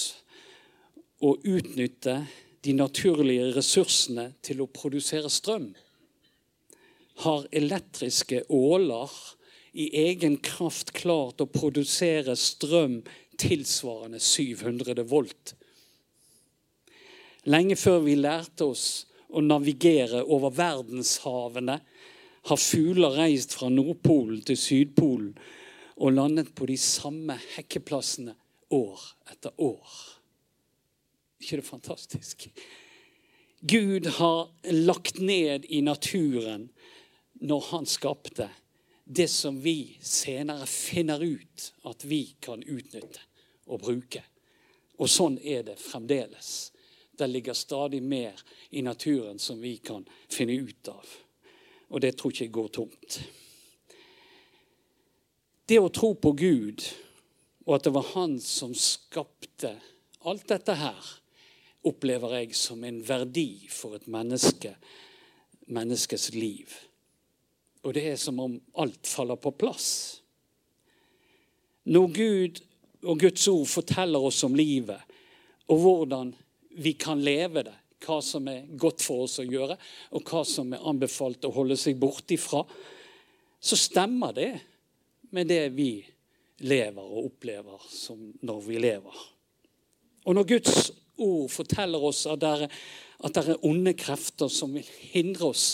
å 1.25 1.37
utnytte 1.45 2.21
de 2.67 2.75
naturlige 2.77 3.53
ressursene 3.57 4.31
til 4.45 4.63
å 4.63 4.71
produsere 4.71 5.31
strøm, 5.33 5.71
har 7.25 7.47
elektriske 7.57 8.43
åler 8.53 9.13
i 9.77 9.87
egen 10.09 10.37
kraft 10.45 10.93
klart 10.97 11.41
å 11.41 11.49
produsere 11.49 12.37
strøm 12.37 12.99
tilsvarende 13.41 14.21
700 14.21 15.05
volt. 15.09 15.55
Lenge 17.47 17.77
før 17.79 18.03
vi 18.05 18.17
lærte 18.19 18.67
oss 18.67 19.07
å 19.31 19.43
navigere 19.45 20.25
over 20.25 20.53
verdenshavene, 20.57 21.79
har 22.47 22.63
fugler 22.63 23.17
reist 23.19 23.57
fra 23.59 23.69
Nordpolen 23.73 24.43
til 24.47 24.59
Sydpolen 24.59 25.33
og 25.97 26.13
landet 26.15 26.53
på 26.55 26.69
de 26.69 26.77
samme 26.79 27.35
hekkeplassene 27.57 28.37
år 28.75 29.03
etter 29.33 29.55
år. 29.63 30.16
Ikke 31.41 31.61
det 31.61 31.67
fantastisk? 31.67 32.49
Gud 33.61 34.07
har 34.07 34.49
lagt 34.73 35.19
ned 35.19 35.65
i 35.69 35.81
naturen 35.81 36.69
når 37.41 37.61
han 37.71 37.87
skapte 37.87 38.49
det 39.05 39.29
som 39.29 39.61
vi 39.61 39.99
senere 40.01 40.67
finner 40.67 41.23
ut 41.23 41.73
at 41.83 42.05
vi 42.05 42.37
kan 42.41 42.63
utnytte 42.63 43.23
og 43.67 43.81
bruke. 43.81 44.23
Og 44.99 45.11
sånn 45.11 45.39
er 45.39 45.63
det 45.67 45.77
fremdeles. 45.79 46.73
Det 47.17 47.29
ligger 47.31 47.55
stadig 47.55 48.03
mer 48.03 48.41
i 48.71 48.83
naturen 48.83 49.39
som 49.39 49.61
vi 49.61 49.77
kan 49.77 50.05
finne 50.29 50.57
ut 50.59 50.89
av. 50.89 51.05
Og 51.89 52.01
det 52.03 52.17
tror 52.17 52.33
ikke 52.33 52.45
jeg 52.45 52.55
går 52.57 52.73
tomt. 52.75 53.19
Det 55.67 55.79
å 55.83 55.91
tro 55.91 56.13
på 56.15 56.33
Gud, 56.39 56.83
og 57.67 57.79
at 57.79 57.87
det 57.87 57.95
var 57.95 58.11
Han 58.15 58.37
som 58.41 58.75
skapte 58.75 59.73
alt 60.27 60.47
dette 60.51 60.75
her, 60.79 61.09
opplever 61.87 62.41
jeg 62.41 62.55
som 62.59 62.85
en 62.85 63.01
verdi 63.07 63.67
for 63.71 63.97
et 63.99 64.07
menneske, 64.11 64.75
menneskes 65.73 66.31
liv. 66.35 66.73
Og 67.87 67.95
det 67.95 68.05
er 68.11 68.19
som 68.21 68.41
om 68.43 68.57
alt 68.83 69.07
faller 69.07 69.39
på 69.39 69.55
plass. 69.55 69.89
Når 71.87 72.07
Gud 72.15 72.63
og 73.07 73.21
Guds 73.21 73.47
ord 73.49 73.67
forteller 73.71 74.27
oss 74.27 74.43
om 74.47 74.57
livet, 74.59 74.99
og 75.71 75.83
hvordan 75.83 76.33
vi 76.83 76.97
kan 76.99 77.23
leve 77.23 77.63
det, 77.67 77.77
hva 78.07 78.19
som 78.23 78.47
er 78.51 78.67
godt 78.79 79.03
for 79.03 79.25
oss 79.25 79.39
å 79.43 79.47
gjøre, 79.47 79.77
og 80.15 80.27
hva 80.29 80.43
som 80.47 80.75
er 80.75 80.85
anbefalt 80.87 81.47
å 81.47 81.55
holde 81.55 81.79
seg 81.81 81.99
borte 81.99 82.37
ifra, 82.37 82.63
så 83.59 83.79
stemmer 83.79 84.35
det 84.37 84.51
med 85.35 85.49
det 85.51 85.65
vi 85.75 85.91
lever 86.67 87.03
og 87.03 87.33
opplever 87.33 87.89
når 88.47 88.61
vi 88.67 88.79
lever. 88.83 89.25
Og 90.27 90.37
når 90.37 90.49
Guds 90.51 90.91
ord 91.23 91.51
forteller 91.53 92.03
oss 92.09 92.25
at 92.31 92.41
det 92.43 92.53
er, 92.53 92.79
at 93.25 93.37
det 93.37 93.55
er 93.55 93.67
onde 93.67 93.95
krefter 93.99 94.51
som 94.53 94.75
vil 94.77 94.89
hindre 95.13 95.53
oss 95.53 95.67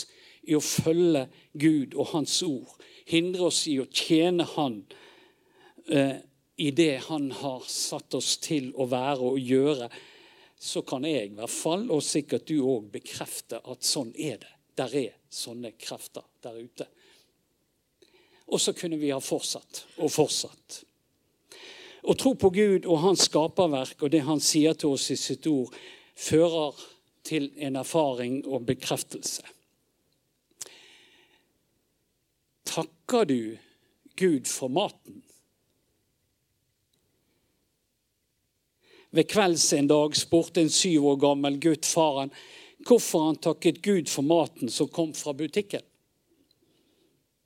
i 0.43 0.55
å 0.57 0.63
følge 0.63 1.27
Gud 1.53 1.95
og 1.95 2.11
Hans 2.13 2.41
ord, 2.45 2.75
hindre 3.07 3.49
oss 3.49 3.63
i 3.71 3.77
å 3.79 3.87
tjene 3.87 4.45
Han 4.55 4.81
eh, 5.87 6.19
i 6.55 6.71
det 6.71 7.05
Han 7.09 7.31
har 7.31 7.63
satt 7.67 8.13
oss 8.17 8.37
til 8.43 8.71
å 8.75 8.87
være 8.91 9.31
og 9.33 9.39
gjøre, 9.39 9.89
så 10.63 10.83
kan 10.87 11.03
jeg 11.07 11.31
i 11.31 11.35
hvert 11.35 11.51
fall, 11.51 11.89
og 11.91 12.03
sikkert 12.05 12.47
du 12.47 12.61
òg, 12.61 12.87
bekrefte 12.93 13.59
at 13.59 13.83
sånn 13.83 14.13
er 14.15 14.37
det. 14.39 14.51
Der 14.79 14.93
er 14.95 15.17
sånne 15.29 15.73
krefter 15.77 16.23
der 16.41 16.55
ute. 16.55 16.87
Og 18.47 18.61
så 18.61 18.73
kunne 18.77 18.97
vi 19.01 19.11
ha 19.11 19.19
fortsatt 19.21 19.83
og 19.97 20.11
fortsatt. 20.13 20.79
Å 22.03 22.13
tro 22.19 22.33
på 22.35 22.49
Gud 22.51 22.85
og 22.85 22.99
hans 22.99 23.27
skaperverk 23.29 24.01
og 24.03 24.11
det 24.11 24.25
han 24.27 24.41
sier 24.43 24.75
til 24.75 24.95
oss 24.97 25.09
i 25.13 25.19
sitt 25.19 25.47
ord, 25.47 25.71
fører 26.19 26.75
til 27.23 27.49
en 27.63 27.79
erfaring 27.79 28.41
og 28.43 28.65
bekreftelse. 28.67 29.45
Takker 32.67 33.29
du 33.29 33.39
Gud 34.19 34.49
for 34.49 34.67
maten? 34.67 35.21
Ved 39.13 39.29
kvelds 39.29 39.67
en 39.77 39.87
dag 39.87 40.15
spurte 40.17 40.63
en 40.63 40.73
syv 40.73 41.05
år 41.11 41.19
gammel 41.21 41.59
gutt 41.61 41.85
faren 41.85 42.33
hvorfor 42.83 43.27
han 43.27 43.37
takket 43.39 43.83
Gud 43.85 44.09
for 44.11 44.25
maten 44.27 44.71
som 44.73 44.89
kom 44.91 45.13
fra 45.15 45.35
butikken. 45.37 45.85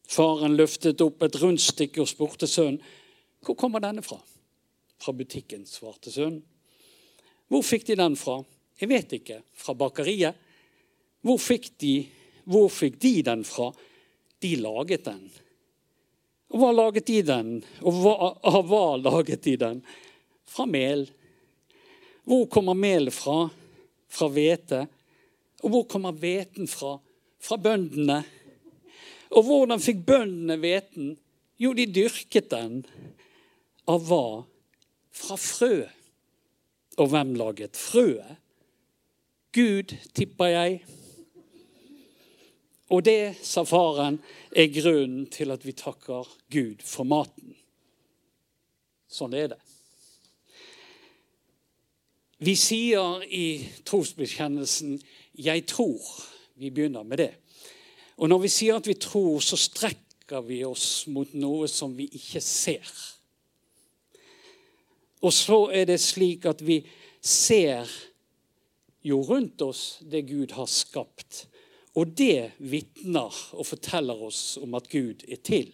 Faren 0.08 0.56
løftet 0.56 1.04
opp 1.04 1.26
et 1.28 1.36
rundstykke 1.42 2.02
og 2.02 2.10
spurte 2.10 2.48
sønnen 2.50 2.80
hvor 3.44 3.60
kommer 3.60 3.84
denne 3.84 4.02
fra. 4.02 4.18
Fra 5.02 5.14
butikken, 5.14 5.66
svarte 5.70 6.12
sønnen. 6.14 6.44
Hvor 7.48 7.64
fikk 7.64 7.86
de 7.88 7.96
den 8.00 8.16
fra? 8.20 8.42
Jeg 8.82 8.90
vet 8.92 9.14
ikke. 9.18 9.42
Fra 9.56 9.76
bakeriet? 9.78 10.36
Hvor 11.26 11.40
fikk 11.42 11.70
de, 11.82 11.94
hvor 12.48 12.68
fikk 12.72 13.00
de 13.02 13.14
den 13.26 13.44
fra? 13.48 13.70
De 14.44 14.54
laget 14.62 15.06
den. 15.08 15.24
Og 16.54 16.62
hva 16.62 16.72
laget 16.76 17.08
de 17.10 17.22
den? 17.28 17.54
Og 17.84 18.02
hva, 18.04 18.16
av 18.54 18.68
hva 18.70 18.84
laget 19.00 19.44
de 19.48 19.56
den? 19.60 19.82
Fra 20.48 20.68
mel. 20.70 21.08
Hvor 22.28 22.46
kommer 22.52 22.78
melet 22.78 23.16
fra? 23.16 23.48
Fra 24.12 24.30
hvete. 24.32 24.84
Og 25.64 25.74
hvor 25.74 25.88
kommer 25.90 26.16
hveten 26.16 26.70
fra? 26.70 26.98
Fra 27.44 27.58
bøndene. 27.60 28.22
Og 29.36 29.44
hvordan 29.48 29.84
fikk 29.84 30.06
bøndene 30.08 30.60
hveten? 30.62 31.16
Jo, 31.60 31.74
de 31.76 31.88
dyrket 31.90 32.52
den. 32.54 32.84
Av 33.90 34.04
hva? 34.08 34.46
Fra 35.18 35.38
frø. 35.42 35.88
Og 36.98 37.10
hvem 37.12 37.34
laget 37.38 37.78
frøet? 37.78 38.38
Gud, 39.54 39.96
tipper 40.14 40.46
jeg. 40.46 40.82
Og 42.90 43.04
det, 43.06 43.36
sa 43.44 43.64
faren, 43.68 44.20
er 44.56 44.70
grunnen 44.72 45.26
til 45.34 45.52
at 45.52 45.66
vi 45.66 45.74
takker 45.76 46.28
Gud 46.54 46.84
for 46.86 47.08
maten. 47.08 47.56
Sånn 49.12 49.34
er 49.36 49.52
det. 49.56 49.60
Vi 52.38 52.54
sier 52.60 53.24
i 53.34 53.66
trosbekjennelsen 53.86 55.00
'jeg 55.34 55.66
tror'. 55.66 56.24
Vi 56.56 56.70
begynner 56.70 57.04
med 57.04 57.18
det. 57.18 57.34
Og 58.18 58.30
når 58.30 58.38
vi 58.38 58.48
sier 58.48 58.76
at 58.76 58.88
vi 58.88 58.94
tror, 58.94 59.40
så 59.40 59.58
strekker 59.58 60.42
vi 60.42 60.64
oss 60.66 61.08
mot 61.08 61.34
noe 61.34 61.68
som 61.68 61.98
vi 61.98 62.08
ikke 62.14 62.42
ser. 62.42 63.17
Og 65.26 65.34
så 65.34 65.64
er 65.74 65.88
det 65.90 66.00
slik 66.02 66.46
at 66.46 66.62
vi 66.66 66.82
ser 67.22 67.90
jo 69.08 69.22
rundt 69.26 69.62
oss 69.62 70.00
det 70.02 70.28
Gud 70.30 70.54
har 70.58 70.70
skapt. 70.70 71.46
Og 71.98 72.14
det 72.18 72.54
vitner 72.58 73.34
og 73.58 73.66
forteller 73.66 74.24
oss 74.28 74.58
om 74.62 74.76
at 74.78 74.90
Gud 74.92 75.26
er 75.28 75.42
til. 75.42 75.72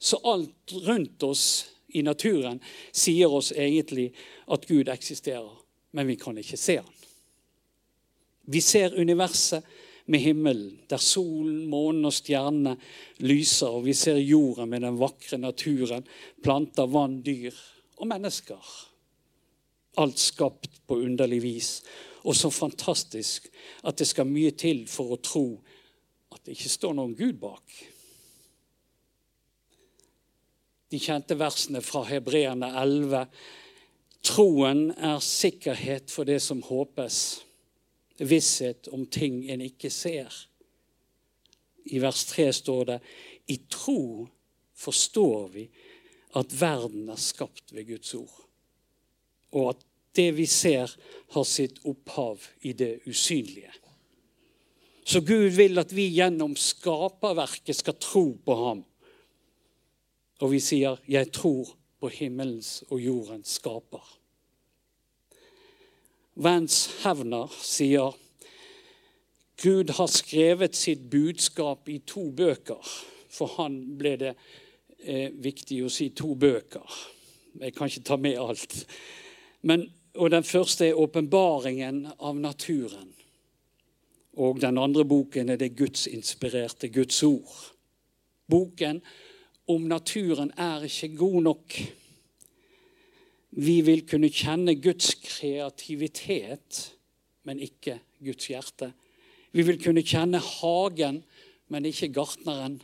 Så 0.00 0.20
alt 0.24 0.72
rundt 0.86 1.22
oss 1.22 1.44
i 1.92 2.02
naturen 2.04 2.60
sier 2.92 3.32
oss 3.32 3.52
egentlig 3.52 4.10
at 4.48 4.66
Gud 4.68 4.88
eksisterer, 4.88 5.50
men 5.92 6.08
vi 6.08 6.16
kan 6.20 6.38
ikke 6.38 6.60
se 6.60 6.78
han. 6.80 6.96
Vi 8.50 8.60
ser 8.64 8.96
universet 8.98 9.64
med 10.10 10.20
himmelen, 10.20 10.80
der 10.90 10.98
solen, 10.98 11.66
månen 11.70 12.08
og 12.08 12.14
stjernene 12.14 12.74
lyser, 13.22 13.70
og 13.70 13.84
vi 13.86 13.94
ser 13.94 14.18
jorden 14.18 14.72
med 14.72 14.82
den 14.82 14.98
vakre 14.98 15.38
naturen, 15.38 16.06
planter, 16.42 16.90
vann, 16.90 17.20
dyr 17.22 17.54
og 18.00 18.08
mennesker. 18.10 18.72
Alt 20.02 20.18
skapt 20.18 20.80
på 20.86 20.98
underlig 21.04 21.42
vis. 21.44 21.70
Og 22.26 22.36
så 22.36 22.50
fantastisk 22.50 23.46
at 23.86 23.98
det 23.98 24.08
skal 24.10 24.28
mye 24.28 24.50
til 24.58 24.82
for 24.90 25.14
å 25.14 25.22
tro 25.22 25.46
at 26.34 26.42
det 26.44 26.56
ikke 26.56 26.72
står 26.74 26.96
noen 26.98 27.14
Gud 27.18 27.38
bak. 27.42 27.78
De 30.90 30.98
kjente 30.98 31.36
versene 31.38 31.82
fra 31.86 32.02
Hebreerne 32.08 32.72
11. 32.82 33.22
Troen 34.26 34.88
er 34.98 35.22
sikkerhet 35.22 36.10
for 36.10 36.26
det 36.26 36.40
som 36.42 36.64
håpes, 36.66 37.44
visshet 38.20 38.88
om 38.92 39.06
ting 39.06 39.42
en 39.50 39.62
ikke 39.64 39.90
ser. 39.90 40.30
I 41.84 42.00
vers 42.02 42.24
3 42.30 42.50
står 42.52 42.84
det 42.92 42.98
i 43.50 43.56
tro 43.70 44.28
forstår 44.76 45.48
vi 45.54 45.66
at 46.38 46.52
verden 46.60 47.08
er 47.10 47.20
skapt 47.20 47.74
ved 47.74 47.88
Guds 47.88 48.14
ord, 48.14 48.36
og 49.50 49.72
at 49.72 49.86
det 50.16 50.30
vi 50.36 50.46
ser, 50.46 50.90
har 51.30 51.46
sitt 51.46 51.78
opphav 51.86 52.42
i 52.66 52.72
det 52.74 53.00
usynlige. 53.06 53.70
Så 55.06 55.20
Gud 55.26 55.50
vil 55.54 55.78
at 55.78 55.92
vi 55.94 56.08
gjennom 56.10 56.56
skaperverket 56.58 57.78
skal 57.78 57.98
tro 58.02 58.24
på 58.44 58.56
ham. 58.58 58.84
Og 60.40 60.52
vi 60.52 60.60
sier 60.60 60.96
'Jeg 61.08 61.32
tror 61.32 61.76
på 62.00 62.08
himmelens 62.08 62.84
og 62.90 63.00
jordens 63.00 63.48
skaper'. 63.60 64.19
Vance 66.40 66.88
Hevner 67.02 67.50
sier 67.60 68.14
Gud 69.62 69.90
har 69.90 70.08
skrevet 70.08 70.76
sitt 70.76 71.02
budskap 71.12 71.88
i 71.92 71.98
to 72.08 72.30
bøker. 72.32 72.80
For 73.28 73.58
han 73.58 73.76
ble 74.00 74.14
det 74.22 74.30
eh, 75.04 75.28
viktig 75.36 75.82
å 75.84 75.90
si 75.92 76.08
to 76.16 76.32
bøker. 76.40 76.96
Jeg 77.60 77.74
kan 77.76 77.90
ikke 77.90 78.06
ta 78.08 78.16
med 78.16 78.40
alt. 78.40 78.78
Men, 79.68 79.84
og 80.16 80.30
Den 80.30 80.44
første 80.44 80.88
er 80.88 80.94
'Åpenbaringen 80.94 82.06
av 82.18 82.36
naturen'. 82.36 83.12
Og 84.32 84.60
den 84.60 84.78
andre 84.78 85.04
boken 85.04 85.48
er 85.48 85.56
det 85.56 85.76
gudsinspirerte 85.76 86.88
Guds 86.88 87.22
ord. 87.22 87.74
Boken 88.48 89.02
om 89.66 89.82
naturen 89.82 90.52
er 90.56 90.82
ikke 90.82 91.16
god 91.16 91.42
nok. 91.42 91.80
Vi 93.50 93.80
vil 93.82 94.04
kunne 94.06 94.30
kjenne 94.30 94.76
Guds 94.78 95.14
kreativitet, 95.24 96.96
men 97.42 97.58
ikke 97.58 97.98
Guds 98.22 98.46
hjerte. 98.46 98.92
Vi 99.52 99.64
vil 99.66 99.80
kunne 99.82 100.04
kjenne 100.06 100.38
hagen, 100.38 101.24
men 101.68 101.86
ikke 101.86 102.12
gartneren. 102.14 102.80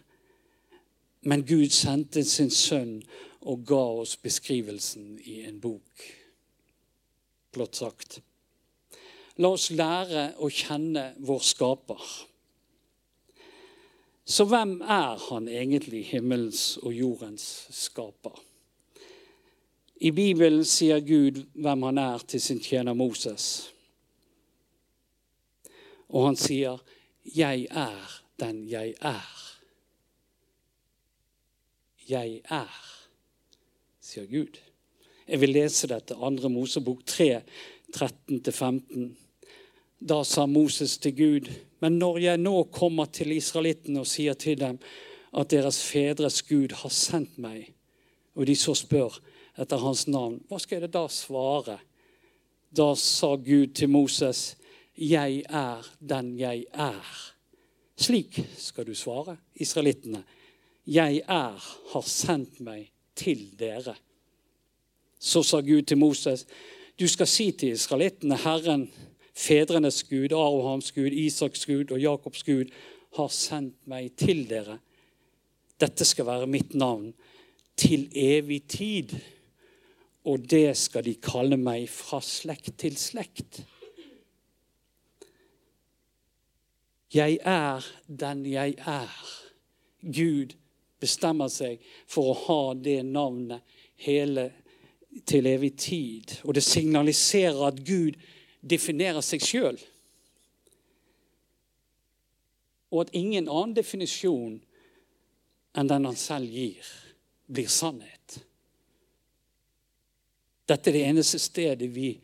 Men 1.22 1.46
Gud 1.46 1.70
sendte 1.74 2.24
sin 2.26 2.50
sønn 2.50 3.00
og 3.46 3.66
ga 3.66 3.82
oss 4.02 4.16
beskrivelsen 4.18 5.18
i 5.22 5.40
en 5.46 5.60
bok. 5.62 6.06
Blått 7.54 7.78
sagt. 7.78 8.18
La 9.38 9.52
oss 9.54 9.68
lære 9.70 10.32
å 10.42 10.48
kjenne 10.50 11.12
vår 11.28 11.42
skaper. 11.44 12.02
Så 14.26 14.46
hvem 14.50 14.80
er 14.82 15.20
han 15.28 15.46
egentlig, 15.46 16.02
himmelens 16.10 16.74
og 16.82 16.90
jordens 16.96 17.44
skaper? 17.70 18.40
I 20.00 20.10
Bibelen 20.10 20.64
sier 20.64 21.00
Gud 21.00 21.40
hvem 21.56 21.82
han 21.88 21.98
er 21.98 22.24
til 22.28 22.40
sin 22.40 22.60
tjener 22.60 22.94
Moses. 22.94 23.72
Og 26.08 26.26
han 26.26 26.36
sier, 26.36 26.78
'Jeg 27.24 27.66
er 27.70 28.22
den 28.40 28.68
jeg 28.68 28.94
er'. 29.00 29.60
'Jeg 32.08 32.40
er', 32.44 33.08
sier 34.00 34.26
Gud. 34.26 34.60
Jeg 35.28 35.40
vil 35.40 35.48
lese 35.48 35.88
dette, 35.88 36.14
2. 36.14 36.48
Mosebok 36.48 37.06
3, 37.06 37.42
13-15. 37.96 39.16
Da 40.08 40.22
sa 40.24 40.46
Moses 40.46 40.98
til 40.98 41.16
Gud, 41.16 41.52
men 41.80 41.98
når 41.98 42.18
jeg 42.18 42.38
nå 42.38 42.62
kommer 42.64 43.04
til 43.04 43.32
israelittene 43.32 44.00
og 44.00 44.06
sier 44.06 44.34
til 44.34 44.60
dem 44.60 44.78
at 45.36 45.50
deres 45.50 45.82
fedres 45.82 46.42
Gud 46.42 46.72
har 46.72 46.88
sendt 46.88 47.38
meg, 47.38 47.72
og 48.34 48.46
de 48.46 48.56
så 48.56 48.74
spør 48.74 49.18
etter 49.56 49.80
hans 49.80 50.06
navn, 50.06 50.40
hva 50.48 50.58
skal 50.60 50.84
jeg 50.84 50.92
da 50.92 51.06
svare? 51.12 51.78
Da 52.76 52.90
sa 52.98 53.34
Gud 53.40 53.74
til 53.78 53.88
Moses, 53.88 54.56
jeg 54.96 55.42
er 55.48 55.86
den 56.00 56.34
jeg 56.38 56.66
er. 56.72 57.12
Slik 57.96 58.40
skal 58.60 58.86
du 58.86 58.94
svare 58.94 59.36
israelittene. 59.54 60.24
'Jeg 60.86 61.22
er, 61.26 61.58
har 61.92 62.04
sendt 62.06 62.60
meg 62.60 62.92
til 63.16 63.48
dere'. 63.58 63.96
Så 65.18 65.42
sa 65.42 65.60
Gud 65.60 65.82
til 65.82 65.98
Moses, 65.98 66.46
'Du 66.98 67.08
skal 67.08 67.26
si 67.26 67.50
til 67.50 67.72
israelittene, 67.72 68.36
Herren, 68.36 68.90
fedrenes 69.34 70.02
Gud, 70.04 70.32
Arohams 70.32 70.92
Gud, 70.92 71.10
Isaks 71.10 71.66
Gud 71.66 71.90
og 71.90 72.00
Jakobs 72.00 72.42
Gud, 72.42 72.64
har 73.16 73.28
sendt 73.28 73.74
meg 73.86 74.12
til 74.16 74.48
dere. 74.48 74.78
Dette 75.80 76.04
skal 76.04 76.26
være 76.26 76.46
mitt 76.46 76.74
navn 76.74 77.14
til 77.76 78.08
evig 78.14 78.62
tid, 78.68 79.16
og 80.26 80.42
det 80.50 80.74
skal 80.78 81.04
de 81.06 81.14
kalle 81.22 81.58
meg 81.60 81.86
fra 81.90 82.18
slekt 82.24 82.74
til 82.82 82.96
slekt. 82.98 83.60
Jeg 87.14 87.38
er 87.46 87.86
den 88.06 88.42
jeg 88.50 88.74
er. 88.82 89.12
Gud 90.02 90.56
bestemmer 91.00 91.50
seg 91.52 91.82
for 92.10 92.32
å 92.32 92.38
ha 92.46 92.62
det 92.74 93.00
navnet 93.06 93.62
hele 94.02 94.50
til 95.28 95.46
evig 95.46 95.76
tid. 95.78 96.34
Og 96.44 96.58
det 96.58 96.64
signaliserer 96.66 97.62
at 97.68 97.78
Gud 97.86 98.18
definerer 98.60 99.22
seg 99.24 99.44
sjøl. 99.46 99.78
Og 102.90 103.06
at 103.06 103.14
ingen 103.14 103.46
annen 103.46 103.76
definisjon 103.78 104.58
enn 105.76 105.90
den 105.90 106.08
han 106.08 106.18
selv 106.18 106.50
gir, 106.50 106.86
blir 107.46 107.70
sannhet. 107.70 108.40
Dette 110.66 110.90
er 110.90 110.96
det 110.96 111.04
eneste 111.06 111.38
stedet 111.40 111.88
vi 111.94 112.16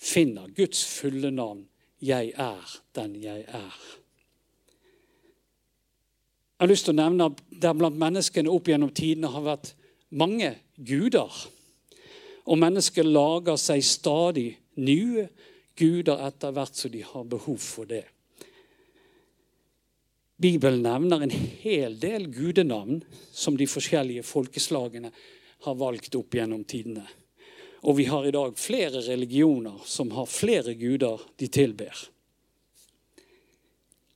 finner 0.00 0.48
Guds 0.56 0.84
fulle 0.88 1.30
navn. 1.30 1.66
Jeg 2.02 2.32
er 2.40 2.78
den 2.96 3.14
jeg 3.22 3.44
er. 3.46 3.74
Jeg 6.62 6.66
har 6.66 6.70
lyst 6.70 6.86
til 6.86 6.94
å 6.94 7.00
nevne 7.02 7.28
at 7.30 7.42
der 7.62 7.74
blant 7.74 7.98
menneskene 7.98 8.50
opp 8.50 8.70
gjennom 8.70 8.90
tidene 8.94 9.30
har 9.30 9.44
vært 9.44 9.72
mange 10.14 10.54
guder. 10.78 11.30
Og 12.46 12.58
mennesker 12.58 13.06
lager 13.06 13.58
seg 13.60 13.82
stadig 13.86 14.48
nye 14.78 15.28
guder 15.78 16.22
etter 16.26 16.54
hvert 16.54 16.78
som 16.78 16.92
de 16.92 17.02
har 17.06 17.28
behov 17.28 17.58
for 17.62 17.90
det. 17.90 18.04
Bibelen 20.42 20.82
nevner 20.82 21.22
en 21.22 21.34
hel 21.62 21.98
del 22.02 22.26
gudenavn 22.34 23.02
som 23.30 23.58
de 23.58 23.68
forskjellige 23.70 24.24
folkeslagene 24.26 25.12
har 25.66 25.76
valgt 25.78 26.16
opp 26.18 26.34
gjennom 26.34 26.64
tidene. 26.66 27.04
Og 27.82 27.96
vi 27.98 28.06
har 28.06 28.26
i 28.26 28.34
dag 28.34 28.58
flere 28.58 29.02
religioner 29.02 29.80
som 29.84 30.12
har 30.14 30.26
flere 30.30 30.74
guder 30.78 31.22
de 31.36 31.48
tilber. 31.50 31.96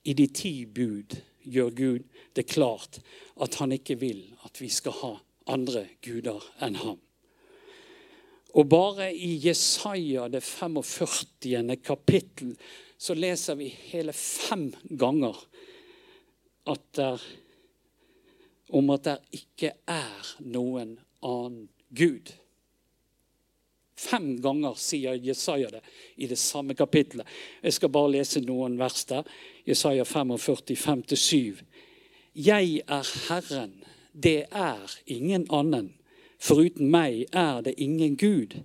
I 0.07 0.13
de 0.15 0.27
ti 0.31 0.53
bud 0.65 1.17
gjør 1.43 1.73
Gud 1.75 2.05
det 2.35 2.47
klart 2.47 3.01
at 3.43 3.57
han 3.59 3.75
ikke 3.75 3.97
vil 3.99 4.23
at 4.47 4.61
vi 4.61 4.69
skal 4.71 4.95
ha 5.01 5.11
andre 5.51 5.83
guder 6.03 6.43
enn 6.63 6.79
ham. 6.79 6.99
Og 8.57 8.69
bare 8.71 9.11
i 9.13 9.35
Jesaja, 9.43 10.27
det 10.31 10.41
45. 10.43 11.75
kapittel, 11.83 12.55
så 12.97 13.13
leser 13.13 13.59
vi 13.59 13.67
hele 13.91 14.13
fem 14.15 14.71
ganger 14.97 15.35
at 16.67 16.87
der, 16.95 17.21
om 18.73 18.89
at 18.95 19.05
det 19.05 19.17
ikke 19.37 19.75
er 19.87 20.31
noen 20.41 20.97
annen 21.21 21.67
Gud. 21.95 22.31
Fem 23.97 24.35
ganger 24.41 24.75
sier 24.77 25.17
Jesaja 25.17 25.71
det 25.73 25.81
i 26.21 26.27
det 26.29 26.37
samme 26.37 26.75
kapittelet. 26.77 27.25
Jeg 27.65 27.73
skal 27.73 27.89
bare 27.89 28.13
lese 28.13 28.43
noen 28.45 28.77
vers 28.77 29.05
der. 29.09 29.25
Jesaja 29.65 30.05
45, 30.05 30.77
5-7. 30.77 31.63
Jeg 32.37 32.83
er 32.85 33.13
Herren, 33.27 33.73
det 34.13 34.45
er 34.53 34.97
ingen 35.09 35.47
annen. 35.49 35.95
Foruten 36.37 36.91
meg 36.93 37.25
er 37.33 37.63
det 37.65 37.73
ingen 37.81 38.13
Gud. 38.21 38.59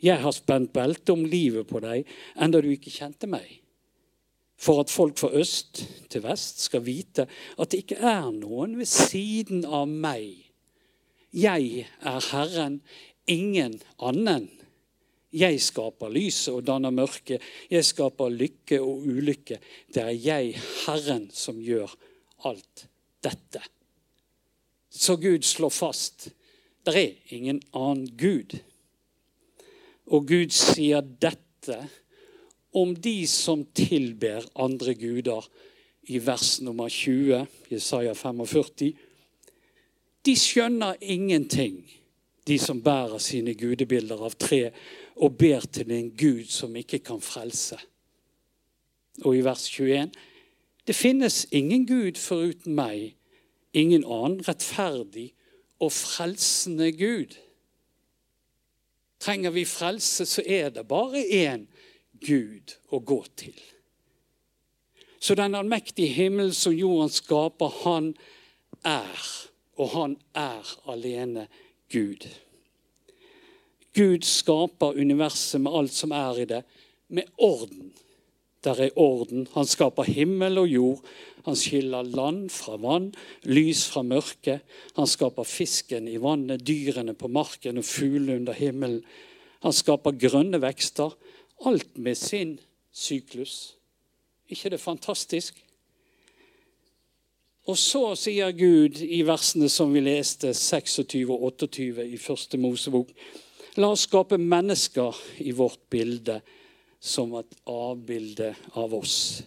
Jeg 0.00 0.20
har 0.20 0.36
spent 0.36 0.72
belte 0.76 1.16
om 1.16 1.24
livet 1.24 1.68
på 1.68 1.80
deg, 1.80 2.04
enda 2.36 2.60
du 2.60 2.68
ikke 2.72 2.92
kjente 2.92 3.28
meg. 3.28 3.48
For 4.60 4.82
at 4.82 4.92
folk 4.92 5.16
fra 5.16 5.32
øst 5.40 5.86
til 6.12 6.24
vest 6.24 6.60
skal 6.66 6.84
vite 6.84 7.24
at 7.56 7.72
det 7.72 7.86
ikke 7.86 8.00
er 8.04 8.28
noen 8.36 8.76
ved 8.76 8.88
siden 8.88 9.64
av 9.64 9.88
meg. 9.88 10.50
Jeg 11.32 11.86
er 12.02 12.24
Herren, 12.32 12.80
ingen 13.30 13.78
annen. 14.02 14.48
Jeg 15.30 15.60
skaper 15.62 16.10
lyset 16.10 16.56
og 16.56 16.64
danner 16.66 16.90
mørke. 16.90 17.38
Jeg 17.70 17.86
skaper 17.86 18.32
lykke 18.34 18.80
og 18.82 19.06
ulykke. 19.06 19.60
Det 19.86 20.02
er 20.02 20.16
jeg, 20.16 20.56
Herren, 20.84 21.28
som 21.30 21.60
gjør 21.62 21.92
alt 22.48 22.86
dette. 23.22 23.62
Så 24.90 25.16
Gud 25.22 25.46
slår 25.46 25.70
fast 25.70 26.30
det 26.86 26.96
er 26.96 27.36
ingen 27.36 27.60
annen 27.76 28.08
Gud. 28.16 28.56
Og 30.10 30.26
Gud 30.26 30.50
sier 30.54 31.04
dette 31.04 31.76
om 32.72 32.94
de 32.96 33.26
som 33.28 33.66
tilber 33.76 34.46
andre 34.58 34.94
guder 34.98 35.46
i 36.10 36.18
vers 36.24 36.56
nummer 36.64 36.88
20, 36.88 37.44
Jesaja 37.70 38.14
45. 38.16 38.90
De 40.26 40.34
skjønner 40.36 40.96
ingenting, 41.00 41.84
de 42.46 42.58
som 42.58 42.82
bærer 42.82 43.18
sine 43.18 43.54
gudebilder 43.54 44.24
av 44.24 44.36
tre 44.40 44.70
og 45.16 45.36
ber 45.38 45.64
til 45.72 45.92
en 45.92 46.10
Gud 46.16 46.48
som 46.48 46.76
ikke 46.76 47.02
kan 47.04 47.20
frelse. 47.20 47.78
Og 49.24 49.36
i 49.36 49.44
vers 49.44 49.68
21.: 49.68 50.10
Det 50.86 50.96
finnes 50.96 51.46
ingen 51.50 51.86
Gud 51.86 52.16
foruten 52.18 52.74
meg, 52.74 53.16
ingen 53.72 54.04
annen 54.04 54.40
rettferdig 54.48 55.32
og 55.80 55.92
frelsende 55.92 56.92
Gud. 56.92 57.36
Trenger 59.20 59.50
vi 59.50 59.64
frelse, 59.64 60.26
så 60.26 60.42
er 60.46 60.68
det 60.68 60.88
bare 60.88 61.20
én 61.20 61.66
Gud 62.26 62.76
å 62.88 62.98
gå 62.98 63.24
til. 63.36 63.56
Så 65.20 65.34
den 65.36 65.54
allmektige 65.54 66.08
himmel 66.08 66.54
som 66.56 66.72
jorden 66.72 67.12
skaper, 67.12 67.68
han 67.84 68.14
er, 68.84 69.24
og 69.76 69.88
han 69.92 70.16
er 70.34 70.70
alene 70.88 71.48
Gud. 71.90 72.26
Gud 73.94 74.22
skaper 74.26 74.98
universet 74.98 75.60
med 75.60 75.74
alt 75.74 75.94
som 75.94 76.14
er 76.14 76.38
i 76.38 76.46
det, 76.48 76.62
med 77.10 77.26
orden. 77.38 77.90
Der 78.64 78.78
er 78.84 78.96
orden. 78.96 79.46
Han 79.54 79.66
skaper 79.66 80.06
himmel 80.06 80.60
og 80.60 80.68
jord. 80.68 81.04
Han 81.46 81.56
skiller 81.56 82.04
land 82.04 82.50
fra 82.52 82.76
vann, 82.76 83.08
lys 83.48 83.86
fra 83.88 84.02
mørke. 84.04 84.60
Han 84.98 85.08
skaper 85.08 85.48
fisken 85.48 86.08
i 86.08 86.18
vannet, 86.20 86.66
dyrene 86.66 87.14
på 87.16 87.30
marken 87.32 87.80
og 87.80 87.88
fuglene 87.88 88.36
under 88.42 88.56
himmelen. 88.56 89.00
Han 89.64 89.74
skaper 89.76 90.18
grønne 90.20 90.60
vekster. 90.60 91.16
Alt 91.66 91.98
med 91.98 92.14
sin 92.14 92.58
syklus. 92.92 93.76
ikke 94.48 94.70
det 94.70 94.80
fantastisk? 94.80 95.64
Og 97.68 97.76
så 97.78 98.02
sier 98.16 98.54
Gud 98.56 99.02
i 99.04 99.20
versene 99.26 99.68
som 99.68 99.92
vi 99.92 100.00
leste, 100.00 100.54
26 100.56 101.28
og 101.28 101.42
28 101.50 102.06
i 102.08 102.18
første 102.20 102.58
Mosebok 102.60 103.12
La 103.78 103.86
oss 103.94 104.08
skape 104.08 104.34
mennesker 104.40 105.14
i 105.46 105.52
vårt 105.54 105.78
bilde 105.92 106.40
som 107.00 107.30
et 107.38 107.54
avbilde 107.70 108.50
av 108.74 108.96
oss. 108.96 109.42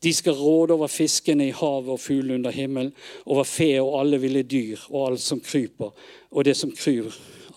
De 0.00 0.12
skal 0.12 0.36
råde 0.36 0.76
over 0.76 0.92
fiskene 0.92 1.46
i 1.48 1.54
havet 1.56 1.94
og 1.94 2.00
fuglene 2.00 2.36
under 2.36 2.52
himmelen, 2.52 2.92
over 3.24 3.48
fe 3.48 3.72
og 3.80 3.96
alle 4.00 4.20
ville 4.20 4.44
dyr 4.44 4.84
og 4.90 5.10
alt 5.10 5.24
som 5.24 5.40
kryper, 5.40 5.90
og 6.30 6.44
det 6.44 6.54
som 6.56 6.72
kryr 6.72 7.08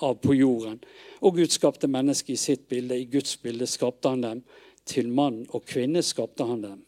av 0.04 0.18
på 0.24 0.36
jorden. 0.36 0.80
Og 1.24 1.38
Gud 1.38 1.52
skapte 1.56 1.88
mennesket 1.88 2.34
i 2.36 2.40
sitt 2.40 2.66
bilde. 2.68 2.98
I 3.00 3.08
Guds 3.08 3.38
bilde 3.40 3.68
skapte 3.68 4.12
han 4.12 4.24
dem. 4.24 4.42
Til 4.88 5.08
mann 5.08 5.46
og 5.56 5.64
kvinne 5.64 6.02
skapte 6.04 6.44
han 6.44 6.64
dem. 6.64 6.82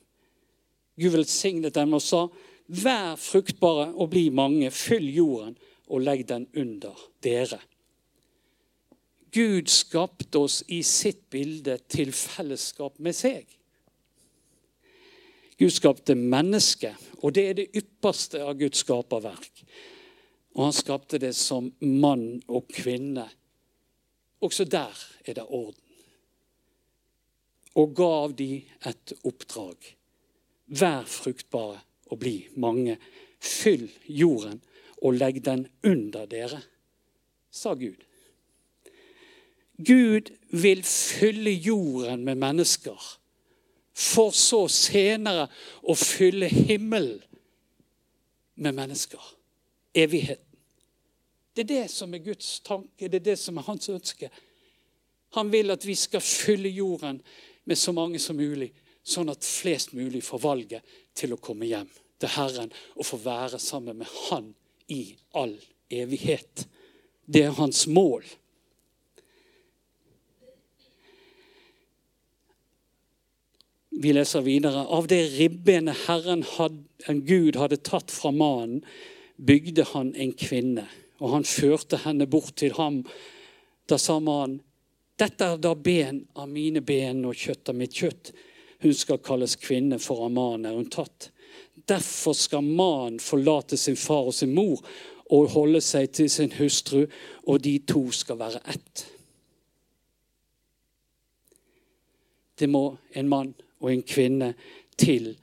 Gud 1.00 1.14
velsignet 1.16 1.76
dem 1.76 1.96
og 1.96 2.04
sa, 2.04 2.26
vær 2.68 3.16
fruktbare 3.20 3.92
og 3.94 4.12
bli 4.14 4.30
mange, 4.34 4.72
fyll 4.72 5.08
jorden 5.14 5.58
og 5.88 6.02
legg 6.02 6.26
den 6.30 6.48
under 6.58 6.98
dere. 7.24 7.60
Gud 9.36 9.68
skapte 9.68 10.40
oss 10.40 10.62
i 10.72 10.80
sitt 10.88 11.26
bilde 11.30 11.78
til 11.92 12.14
fellesskap 12.16 13.00
med 13.04 13.18
seg. 13.18 13.50
Gud 15.60 15.72
skapte 15.72 16.16
mennesket, 16.16 16.96
og 17.24 17.36
det 17.36 17.44
er 17.50 17.58
det 17.60 17.70
ypperste 17.76 18.42
av 18.44 18.58
Guds 18.60 18.82
skaperverk. 18.84 19.64
Og 20.56 20.68
han 20.68 20.76
skapte 20.76 21.20
det 21.20 21.34
som 21.36 21.68
mann 21.84 22.40
og 22.48 22.68
kvinne. 22.72 23.28
Også 24.44 24.66
der 24.68 24.96
er 25.26 25.36
det 25.36 25.46
orden. 25.48 25.82
Og 27.76 27.92
gav 27.96 28.32
de 28.40 28.64
et 28.88 29.14
oppdrag. 29.28 29.92
Vær 30.80 31.04
fruktbare 31.12 31.82
og 32.06 32.20
bli 32.20 32.48
mange. 32.56 32.98
Fyll 33.40 33.90
jorden 34.08 34.62
og 35.02 35.14
legg 35.20 35.42
den 35.46 35.68
under 35.86 36.26
dere, 36.26 36.62
sa 37.52 37.74
Gud. 37.74 38.02
Gud 39.78 40.32
vil 40.56 40.84
fylle 40.84 41.52
jorden 41.52 42.24
med 42.24 42.36
mennesker, 42.36 42.98
for 43.96 44.32
så 44.36 44.66
senere 44.72 45.48
å 45.84 45.96
fylle 45.96 46.48
himmelen 46.52 47.22
med 48.56 48.76
mennesker. 48.76 49.22
Evigheten. 49.96 50.44
Det 51.56 51.64
er 51.64 51.68
det 51.70 51.92
som 51.92 52.14
er 52.14 52.24
Guds 52.24 52.60
tanke, 52.60 53.08
det 53.08 53.22
er 53.22 53.28
det 53.32 53.38
som 53.40 53.58
er 53.58 53.68
hans 53.68 53.88
ønske. 53.90 54.28
Han 55.38 55.52
vil 55.52 55.72
at 55.72 55.86
vi 55.88 55.96
skal 55.96 56.24
fylle 56.24 56.70
jorden 56.70 57.22
med 57.64 57.80
så 57.80 57.94
mange 57.96 58.20
som 58.20 58.36
mulig, 58.36 58.74
sånn 59.04 59.32
at 59.32 59.46
flest 59.46 59.94
mulig 59.96 60.24
får 60.24 60.42
valget 60.44 60.96
til 61.16 61.36
å 61.36 61.42
komme 61.42 61.68
hjem 61.70 61.90
til 62.22 62.32
Herren 62.36 62.72
og 62.96 63.08
få 63.08 63.20
være 63.24 63.60
sammen 63.62 64.00
med 64.02 64.12
Han 64.30 64.54
i 64.92 65.16
all 65.34 65.56
evighet. 65.92 66.66
Det 67.26 67.46
er 67.48 67.58
hans 67.58 67.86
mål. 67.88 68.26
Vi 73.96 74.12
leser 74.14 74.44
videre. 74.44 74.84
Av 74.92 75.08
det 75.08 75.22
ribbenet 75.38 76.06
Herren 76.06 76.44
had, 76.58 76.84
en 77.08 77.22
Gud 77.26 77.56
hadde 77.56 77.80
tatt 77.80 78.12
fra 78.12 78.32
mannen, 78.36 78.84
bygde 79.36 79.88
han 79.94 80.12
en 80.20 80.34
kvinne. 80.36 80.86
Og 81.24 81.32
han 81.32 81.48
førte 81.48 82.02
henne 82.04 82.28
bort 82.28 82.58
til 82.60 82.76
ham. 82.76 83.04
Da 83.88 83.98
sa 84.02 84.20
mannen, 84.20 84.60
dette 85.16 85.48
er 85.48 85.62
da 85.64 85.72
ben 85.80 86.26
av 86.36 86.50
mine 86.52 86.82
ben 86.84 87.24
og 87.24 87.40
kjøtt 87.40 87.72
av 87.72 87.78
mitt 87.80 87.96
kjøtt. 87.96 88.34
Hun 88.84 88.94
skal 88.94 89.22
kalles 89.24 89.56
kvinne, 89.56 90.00
for 90.00 90.26
av 90.26 90.34
mannen 90.36 90.70
er 90.70 90.78
hun 90.78 90.90
tatt. 90.92 91.30
Derfor 91.88 92.34
skal 92.34 92.64
mannen 92.66 93.20
forlate 93.24 93.78
sin 93.78 93.98
far 94.00 94.30
og 94.30 94.34
sin 94.34 94.56
mor 94.56 94.82
og 95.34 95.52
holde 95.56 95.82
seg 95.82 96.12
til 96.14 96.30
sin 96.30 96.54
hustru, 96.60 97.06
og 97.50 97.64
de 97.66 97.80
to 97.88 98.08
skal 98.14 98.40
være 98.40 98.62
ett. 98.70 99.06
Det 102.56 102.70
må 102.70 102.98
en 103.18 103.30
mann 103.30 103.54
og 103.82 103.92
en 103.92 104.04
kvinne 104.06 104.54
til 104.98 105.34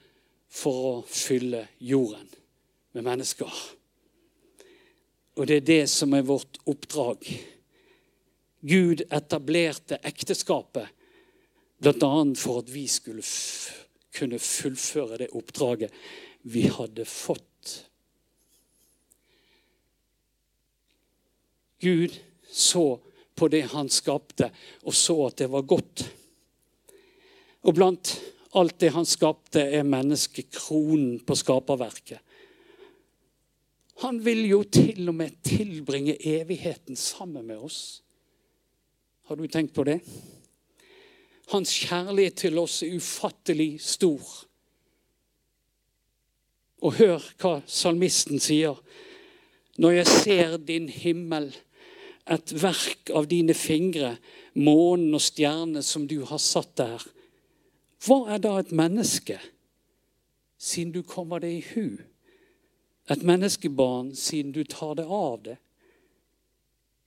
for 0.53 0.87
å 0.89 0.95
fylle 1.07 1.67
jorden 1.83 2.29
med 2.93 3.05
mennesker. 3.05 3.51
Og 5.37 5.47
det 5.49 5.59
er 5.59 5.67
det 5.67 5.83
som 5.89 6.13
er 6.13 6.25
vårt 6.25 6.59
oppdrag. 6.69 7.25
Gud 8.63 9.03
etablerte 9.11 9.97
ekteskapet 10.05 10.87
bl.a. 11.83 12.11
for 12.39 12.63
at 12.63 12.69
vi 12.73 12.87
skulle 12.87 13.23
kunne 14.13 14.39
fullføre 14.39 15.19
det 15.23 15.31
oppdraget 15.35 15.93
vi 16.43 16.67
hadde 16.71 17.05
fått. 17.07 17.73
Gud 21.83 22.15
så 22.51 22.99
på 23.35 23.47
det 23.51 23.65
han 23.73 23.89
skapte, 23.89 24.51
og 24.83 24.95
så 24.95 25.15
at 25.27 25.39
det 25.41 25.49
var 25.51 25.65
godt. 25.67 26.05
Og 27.63 27.75
blant 27.75 28.13
alt 28.59 28.77
det 28.79 28.91
han 28.93 29.07
skapte, 29.07 29.63
er 29.63 29.87
mennesket 29.87 30.51
kronen 30.53 31.17
på 31.25 31.35
skaperverket. 31.35 32.21
Han 34.03 34.19
vil 34.25 34.43
jo 34.49 34.61
til 34.67 35.09
og 35.09 35.15
med 35.15 35.35
tilbringe 35.45 36.15
evigheten 36.19 36.97
sammen 36.99 37.47
med 37.47 37.61
oss. 37.63 38.01
Har 39.29 39.39
du 39.39 39.47
tenkt 39.47 39.73
på 39.75 39.85
det? 39.87 39.99
Hans 41.51 41.73
kjærlighet 41.83 42.39
til 42.45 42.57
oss 42.61 42.81
er 42.83 42.95
ufattelig 42.95 43.81
stor. 43.83 44.23
Og 46.83 46.95
hør 46.99 47.25
hva 47.41 47.57
salmisten 47.67 48.39
sier. 48.43 48.79
Når 49.77 49.97
jeg 49.99 50.07
ser 50.07 50.57
din 50.57 50.89
himmel, 50.89 51.51
et 52.31 52.53
verk 52.55 53.11
av 53.11 53.27
dine 53.27 53.55
fingre, 53.57 54.15
månen 54.55 55.11
og 55.15 55.21
stjernene 55.23 55.81
som 55.83 56.05
du 56.07 56.21
har 56.29 56.39
satt 56.39 56.77
der, 56.79 57.03
hva 58.05 58.21
er 58.35 58.39
da 58.43 58.57
et 58.59 58.71
menneske? 58.71 59.39
siden 60.63 60.93
du 60.93 61.01
kommer 61.03 61.39
det 61.39 61.51
i 61.51 61.65
hu. 61.73 61.97
Et 63.11 63.23
menneskebarn 63.23 64.13
siden 64.15 64.51
du 64.55 64.63
tar 64.63 64.95
det 64.95 65.05
av 65.05 65.41
det. 65.43 65.57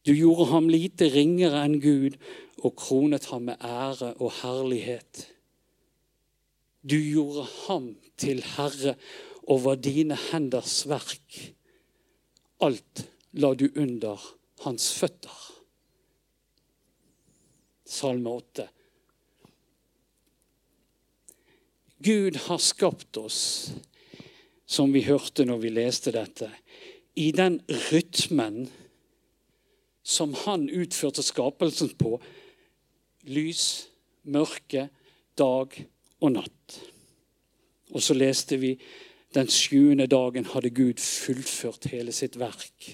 Du 0.06 0.12
gjorde 0.12 0.50
ham 0.52 0.68
lite 0.68 1.08
ringere 1.14 1.62
enn 1.64 1.80
Gud 1.80 2.18
og 2.64 2.76
kronet 2.76 3.28
ham 3.30 3.48
med 3.50 3.60
ære 3.64 4.14
og 4.14 4.32
herlighet. 4.40 5.26
Du 6.82 6.96
gjorde 6.96 7.46
ham 7.66 7.90
til 8.18 8.42
herre 8.56 8.94
over 9.46 9.74
dine 9.74 10.16
henders 10.30 10.84
verk. 10.88 11.40
Alt 12.60 13.04
la 13.32 13.52
du 13.54 13.68
under 13.76 14.22
hans 14.64 14.92
føtter. 14.96 15.36
Salme 17.86 18.30
8. 18.30 18.68
Gud 22.06 22.36
har 22.46 22.58
skapt 22.60 23.16
oss, 23.16 23.70
som 24.66 24.92
vi 24.92 25.04
hørte 25.06 25.46
når 25.46 25.62
vi 25.62 25.70
leste 25.72 26.12
dette, 26.14 26.50
i 27.16 27.30
den 27.32 27.60
rytmen 27.90 28.66
som 30.06 30.34
han 30.44 30.68
utførte 30.70 31.24
skapelsen 31.24 31.94
på. 31.98 32.18
Lys, 33.26 33.88
mørke, 34.30 34.88
dag 35.38 35.74
og 36.22 36.32
natt. 36.32 36.78
Og 37.94 38.02
så 38.02 38.16
leste 38.16 38.58
vi 38.60 38.74
den 39.34 39.50
sjuende 39.52 40.06
dagen 40.08 40.46
hadde 40.52 40.72
Gud 40.74 41.02
fullført 41.02 41.90
hele 41.92 42.14
sitt 42.14 42.38
verk. 42.40 42.88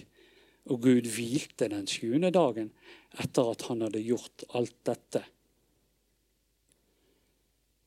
Og 0.71 0.83
Gud 0.83 1.07
hvilte 1.11 1.69
den 1.71 1.87
sjuende 1.91 2.33
dagen 2.35 2.73
etter 3.21 3.53
at 3.53 3.65
han 3.69 3.85
hadde 3.85 4.03
gjort 4.03 4.45
alt 4.57 4.77
dette. 4.89 5.23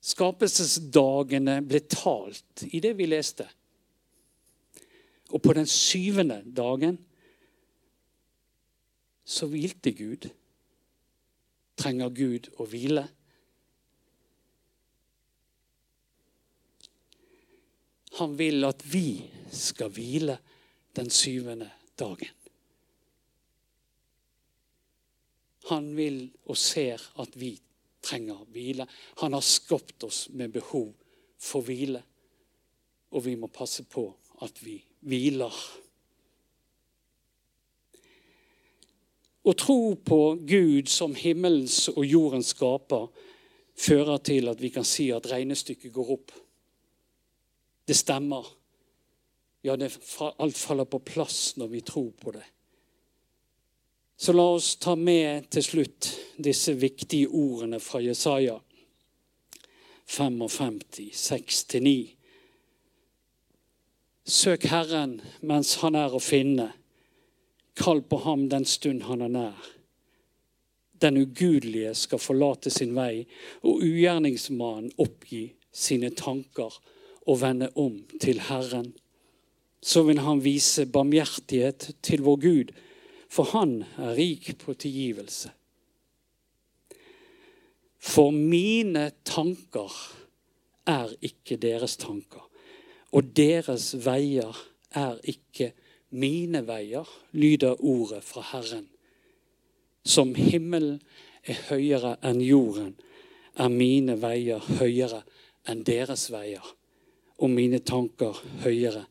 Skapelsesdagene 0.05 1.60
ble 1.65 1.81
talt 1.89 2.65
i 2.69 2.81
det 2.84 2.93
vi 2.99 3.08
leste. 3.10 3.47
Og 5.34 5.41
på 5.41 5.55
den 5.58 5.65
syvende 5.65 6.43
dagen 6.45 6.99
så 9.25 9.49
hvilte 9.49 9.95
Gud. 9.97 10.29
Trenger 11.75 12.09
Gud 12.15 12.49
å 12.59 12.67
hvile? 12.69 13.03
Han 18.15 18.38
vil 18.39 18.63
at 18.63 18.83
vi 18.88 19.09
skal 19.51 19.91
hvile 19.91 20.38
den 20.95 21.09
syvende 21.11 21.67
dagen. 21.99 22.31
Han 25.65 25.95
vil 25.97 26.19
og 26.45 26.57
ser 26.61 27.01
at 27.19 27.35
vi 27.35 27.55
trenger 28.05 28.45
hvile. 28.53 28.85
Han 29.23 29.33
har 29.33 29.43
skapt 29.43 30.05
oss 30.05 30.27
med 30.29 30.53
behov 30.53 30.93
for 31.41 31.65
hvile. 31.65 32.03
Og 33.15 33.25
vi 33.25 33.35
må 33.39 33.49
passe 33.51 33.83
på 33.89 34.05
at 34.45 34.61
vi 34.63 34.77
hviler. 35.01 35.55
Å 39.45 39.53
tro 39.53 39.93
på 40.01 40.19
Gud 40.41 40.89
som 40.89 41.13
himmelens 41.15 41.86
og 41.93 42.05
jordens 42.05 42.49
skaper 42.55 43.08
fører 43.77 44.17
til 44.25 44.49
at 44.49 44.62
vi 44.62 44.71
kan 44.73 44.88
si 44.88 45.12
at 45.13 45.27
regnestykket 45.29 45.93
går 45.93 46.12
opp. 46.15 46.34
Det 47.86 47.97
stemmer. 47.97 48.47
Ja, 49.65 49.75
det, 49.77 49.91
alt 50.21 50.58
faller 50.58 50.89
på 50.89 51.01
plass 51.05 51.55
når 51.58 51.71
vi 51.73 51.81
tror 51.86 52.12
på 52.21 52.34
det. 52.34 52.45
Så 54.17 54.34
la 54.34 54.45
oss 54.55 54.75
ta 54.81 54.95
med 54.95 55.49
til 55.51 55.63
slutt 55.63 56.10
disse 56.41 56.73
viktige 56.79 57.27
ordene 57.27 57.81
fra 57.84 57.99
Jesaja 57.99 58.55
55, 60.05 60.79
6-9. 61.12 61.95
Søk 64.25 64.65
Herren 64.71 65.19
mens 65.41 65.75
han 65.81 65.97
er 65.99 66.15
å 66.15 66.21
finne. 66.23 66.71
Kall 67.75 68.01
på 68.01 68.21
ham 68.23 68.47
den 68.49 68.65
stund 68.65 69.03
han 69.09 69.21
er 69.25 69.31
nær. 69.31 69.71
Den 71.01 71.17
ugudelige 71.19 71.91
skal 71.95 72.21
forlate 72.23 72.71
sin 72.71 72.95
vei, 72.95 73.25
og 73.63 73.83
ugjerningsmannen 73.83 74.93
oppgi 74.97 75.49
sine 75.75 76.13
tanker 76.15 76.79
og 77.25 77.41
vende 77.41 77.69
om 77.75 77.99
til 78.21 78.39
Herren. 78.47 78.93
Så 79.83 80.05
vil 80.07 80.23
han 80.23 80.41
vise 80.43 80.88
barmhjertighet 80.88 81.91
til 82.01 82.23
vår 82.25 82.41
Gud 82.41 82.75
for 83.35 83.51
han 83.51 83.83
er 83.97 84.15
rik 84.15 84.53
på 84.61 84.73
tilgivelse. 84.73 85.51
For 87.99 88.31
mine 88.31 89.09
tanker 89.25 89.91
er 90.88 91.11
ikke 91.25 91.57
deres 91.57 91.97
tanker, 91.97 92.43
og 93.11 93.31
deres 93.35 93.95
veier 94.05 94.55
er 94.95 95.17
ikke 95.23 95.73
mine 96.15 96.63
veier, 96.67 97.08
lyder 97.32 97.75
ordet 97.84 98.23
fra 98.23 98.43
Herren. 98.51 98.88
Som 100.06 100.36
himmelen 100.36 101.01
er 101.43 101.60
høyere 101.69 102.15
enn 102.25 102.41
jorden, 102.43 102.93
er 103.56 103.71
mine 103.71 104.17
veier 104.21 104.63
høyere 104.80 105.23
enn 105.69 105.84
deres 105.88 106.30
veier, 106.34 106.65
og 107.41 107.51
mine 107.51 107.82
tanker 107.84 108.38
høyere 108.63 109.06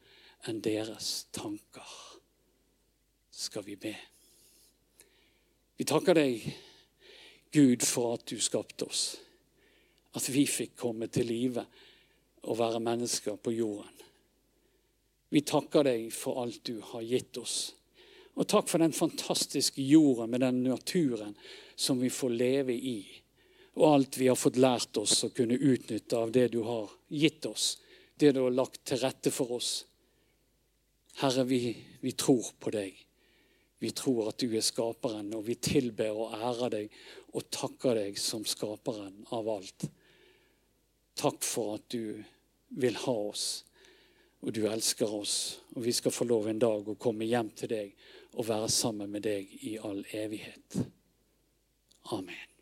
enn 0.49 0.61
deres 0.64 1.27
tanker 1.35 2.01
skal 3.35 3.64
vi 3.67 3.77
be. 3.77 3.95
Vi 5.77 5.85
takker 5.88 6.17
deg, 6.17 6.45
Gud, 7.55 7.83
for 7.83 8.14
at 8.14 8.27
du 8.31 8.38
skapte 8.43 8.87
oss. 8.87 9.05
At 10.14 10.29
vi 10.31 10.45
fikk 10.47 10.77
komme 10.79 11.09
til 11.11 11.27
live 11.27 11.64
og 12.45 12.59
være 12.59 12.83
mennesker 12.83 13.37
på 13.43 13.55
jorden. 13.57 13.90
Vi 15.35 15.42
takker 15.42 15.83
deg 15.83 16.12
for 16.14 16.44
alt 16.44 16.62
du 16.68 16.77
har 16.92 17.03
gitt 17.03 17.40
oss. 17.40 17.75
Og 18.38 18.47
takk 18.51 18.68
for 18.70 18.83
den 18.83 18.94
fantastiske 18.94 19.83
jorden 19.83 20.31
med 20.31 20.44
den 20.44 20.61
naturen 20.62 21.35
som 21.75 21.99
vi 21.99 22.11
får 22.11 22.31
leve 22.31 22.75
i. 22.75 23.01
Og 23.75 23.88
alt 23.88 24.18
vi 24.20 24.29
har 24.31 24.38
fått 24.38 24.61
lært 24.62 24.94
oss 25.01 25.25
å 25.27 25.33
kunne 25.35 25.59
utnytte 25.59 26.18
av 26.18 26.31
det 26.35 26.53
du 26.55 26.61
har 26.66 26.92
gitt 27.11 27.47
oss. 27.51 27.81
Det 28.14 28.31
du 28.31 28.44
har 28.44 28.55
lagt 28.55 28.85
til 28.87 29.03
rette 29.03 29.35
for 29.35 29.57
oss. 29.59 29.73
Herre, 31.18 31.42
vi, 31.51 31.75
vi 32.01 32.14
tror 32.14 32.55
på 32.62 32.70
deg. 32.75 32.94
Vi 33.83 33.90
tror 33.90 34.31
at 34.31 34.38
du 34.38 34.55
er 34.55 34.62
skaperen, 34.62 35.35
og 35.35 35.44
vi 35.51 35.59
tilber 35.59 36.14
og 36.14 36.38
ærer 36.38 36.75
deg 36.79 36.94
og 37.35 37.51
takker 37.51 37.99
deg 37.99 38.23
som 38.23 38.47
skaperen 38.47 39.27
av 39.35 39.51
alt. 39.51 39.90
Takk 41.18 41.42
for 41.42 41.81
at 41.81 41.90
du 41.90 42.23
vil 42.79 43.03
ha 43.03 43.16
oss, 43.29 43.64
og 44.44 44.52
du 44.52 44.66
elsker 44.68 45.09
oss. 45.09 45.37
Og 45.74 45.85
vi 45.87 45.92
skal 45.96 46.12
få 46.12 46.28
lov 46.28 46.48
en 46.50 46.61
dag 46.61 46.88
å 46.88 46.98
komme 47.00 47.28
hjem 47.28 47.50
til 47.57 47.72
deg 47.72 47.94
og 48.35 48.48
være 48.48 48.70
sammen 48.72 49.11
med 49.11 49.24
deg 49.24 49.54
i 49.64 49.78
all 49.80 50.04
evighet. 50.12 50.83
Amen. 52.12 52.54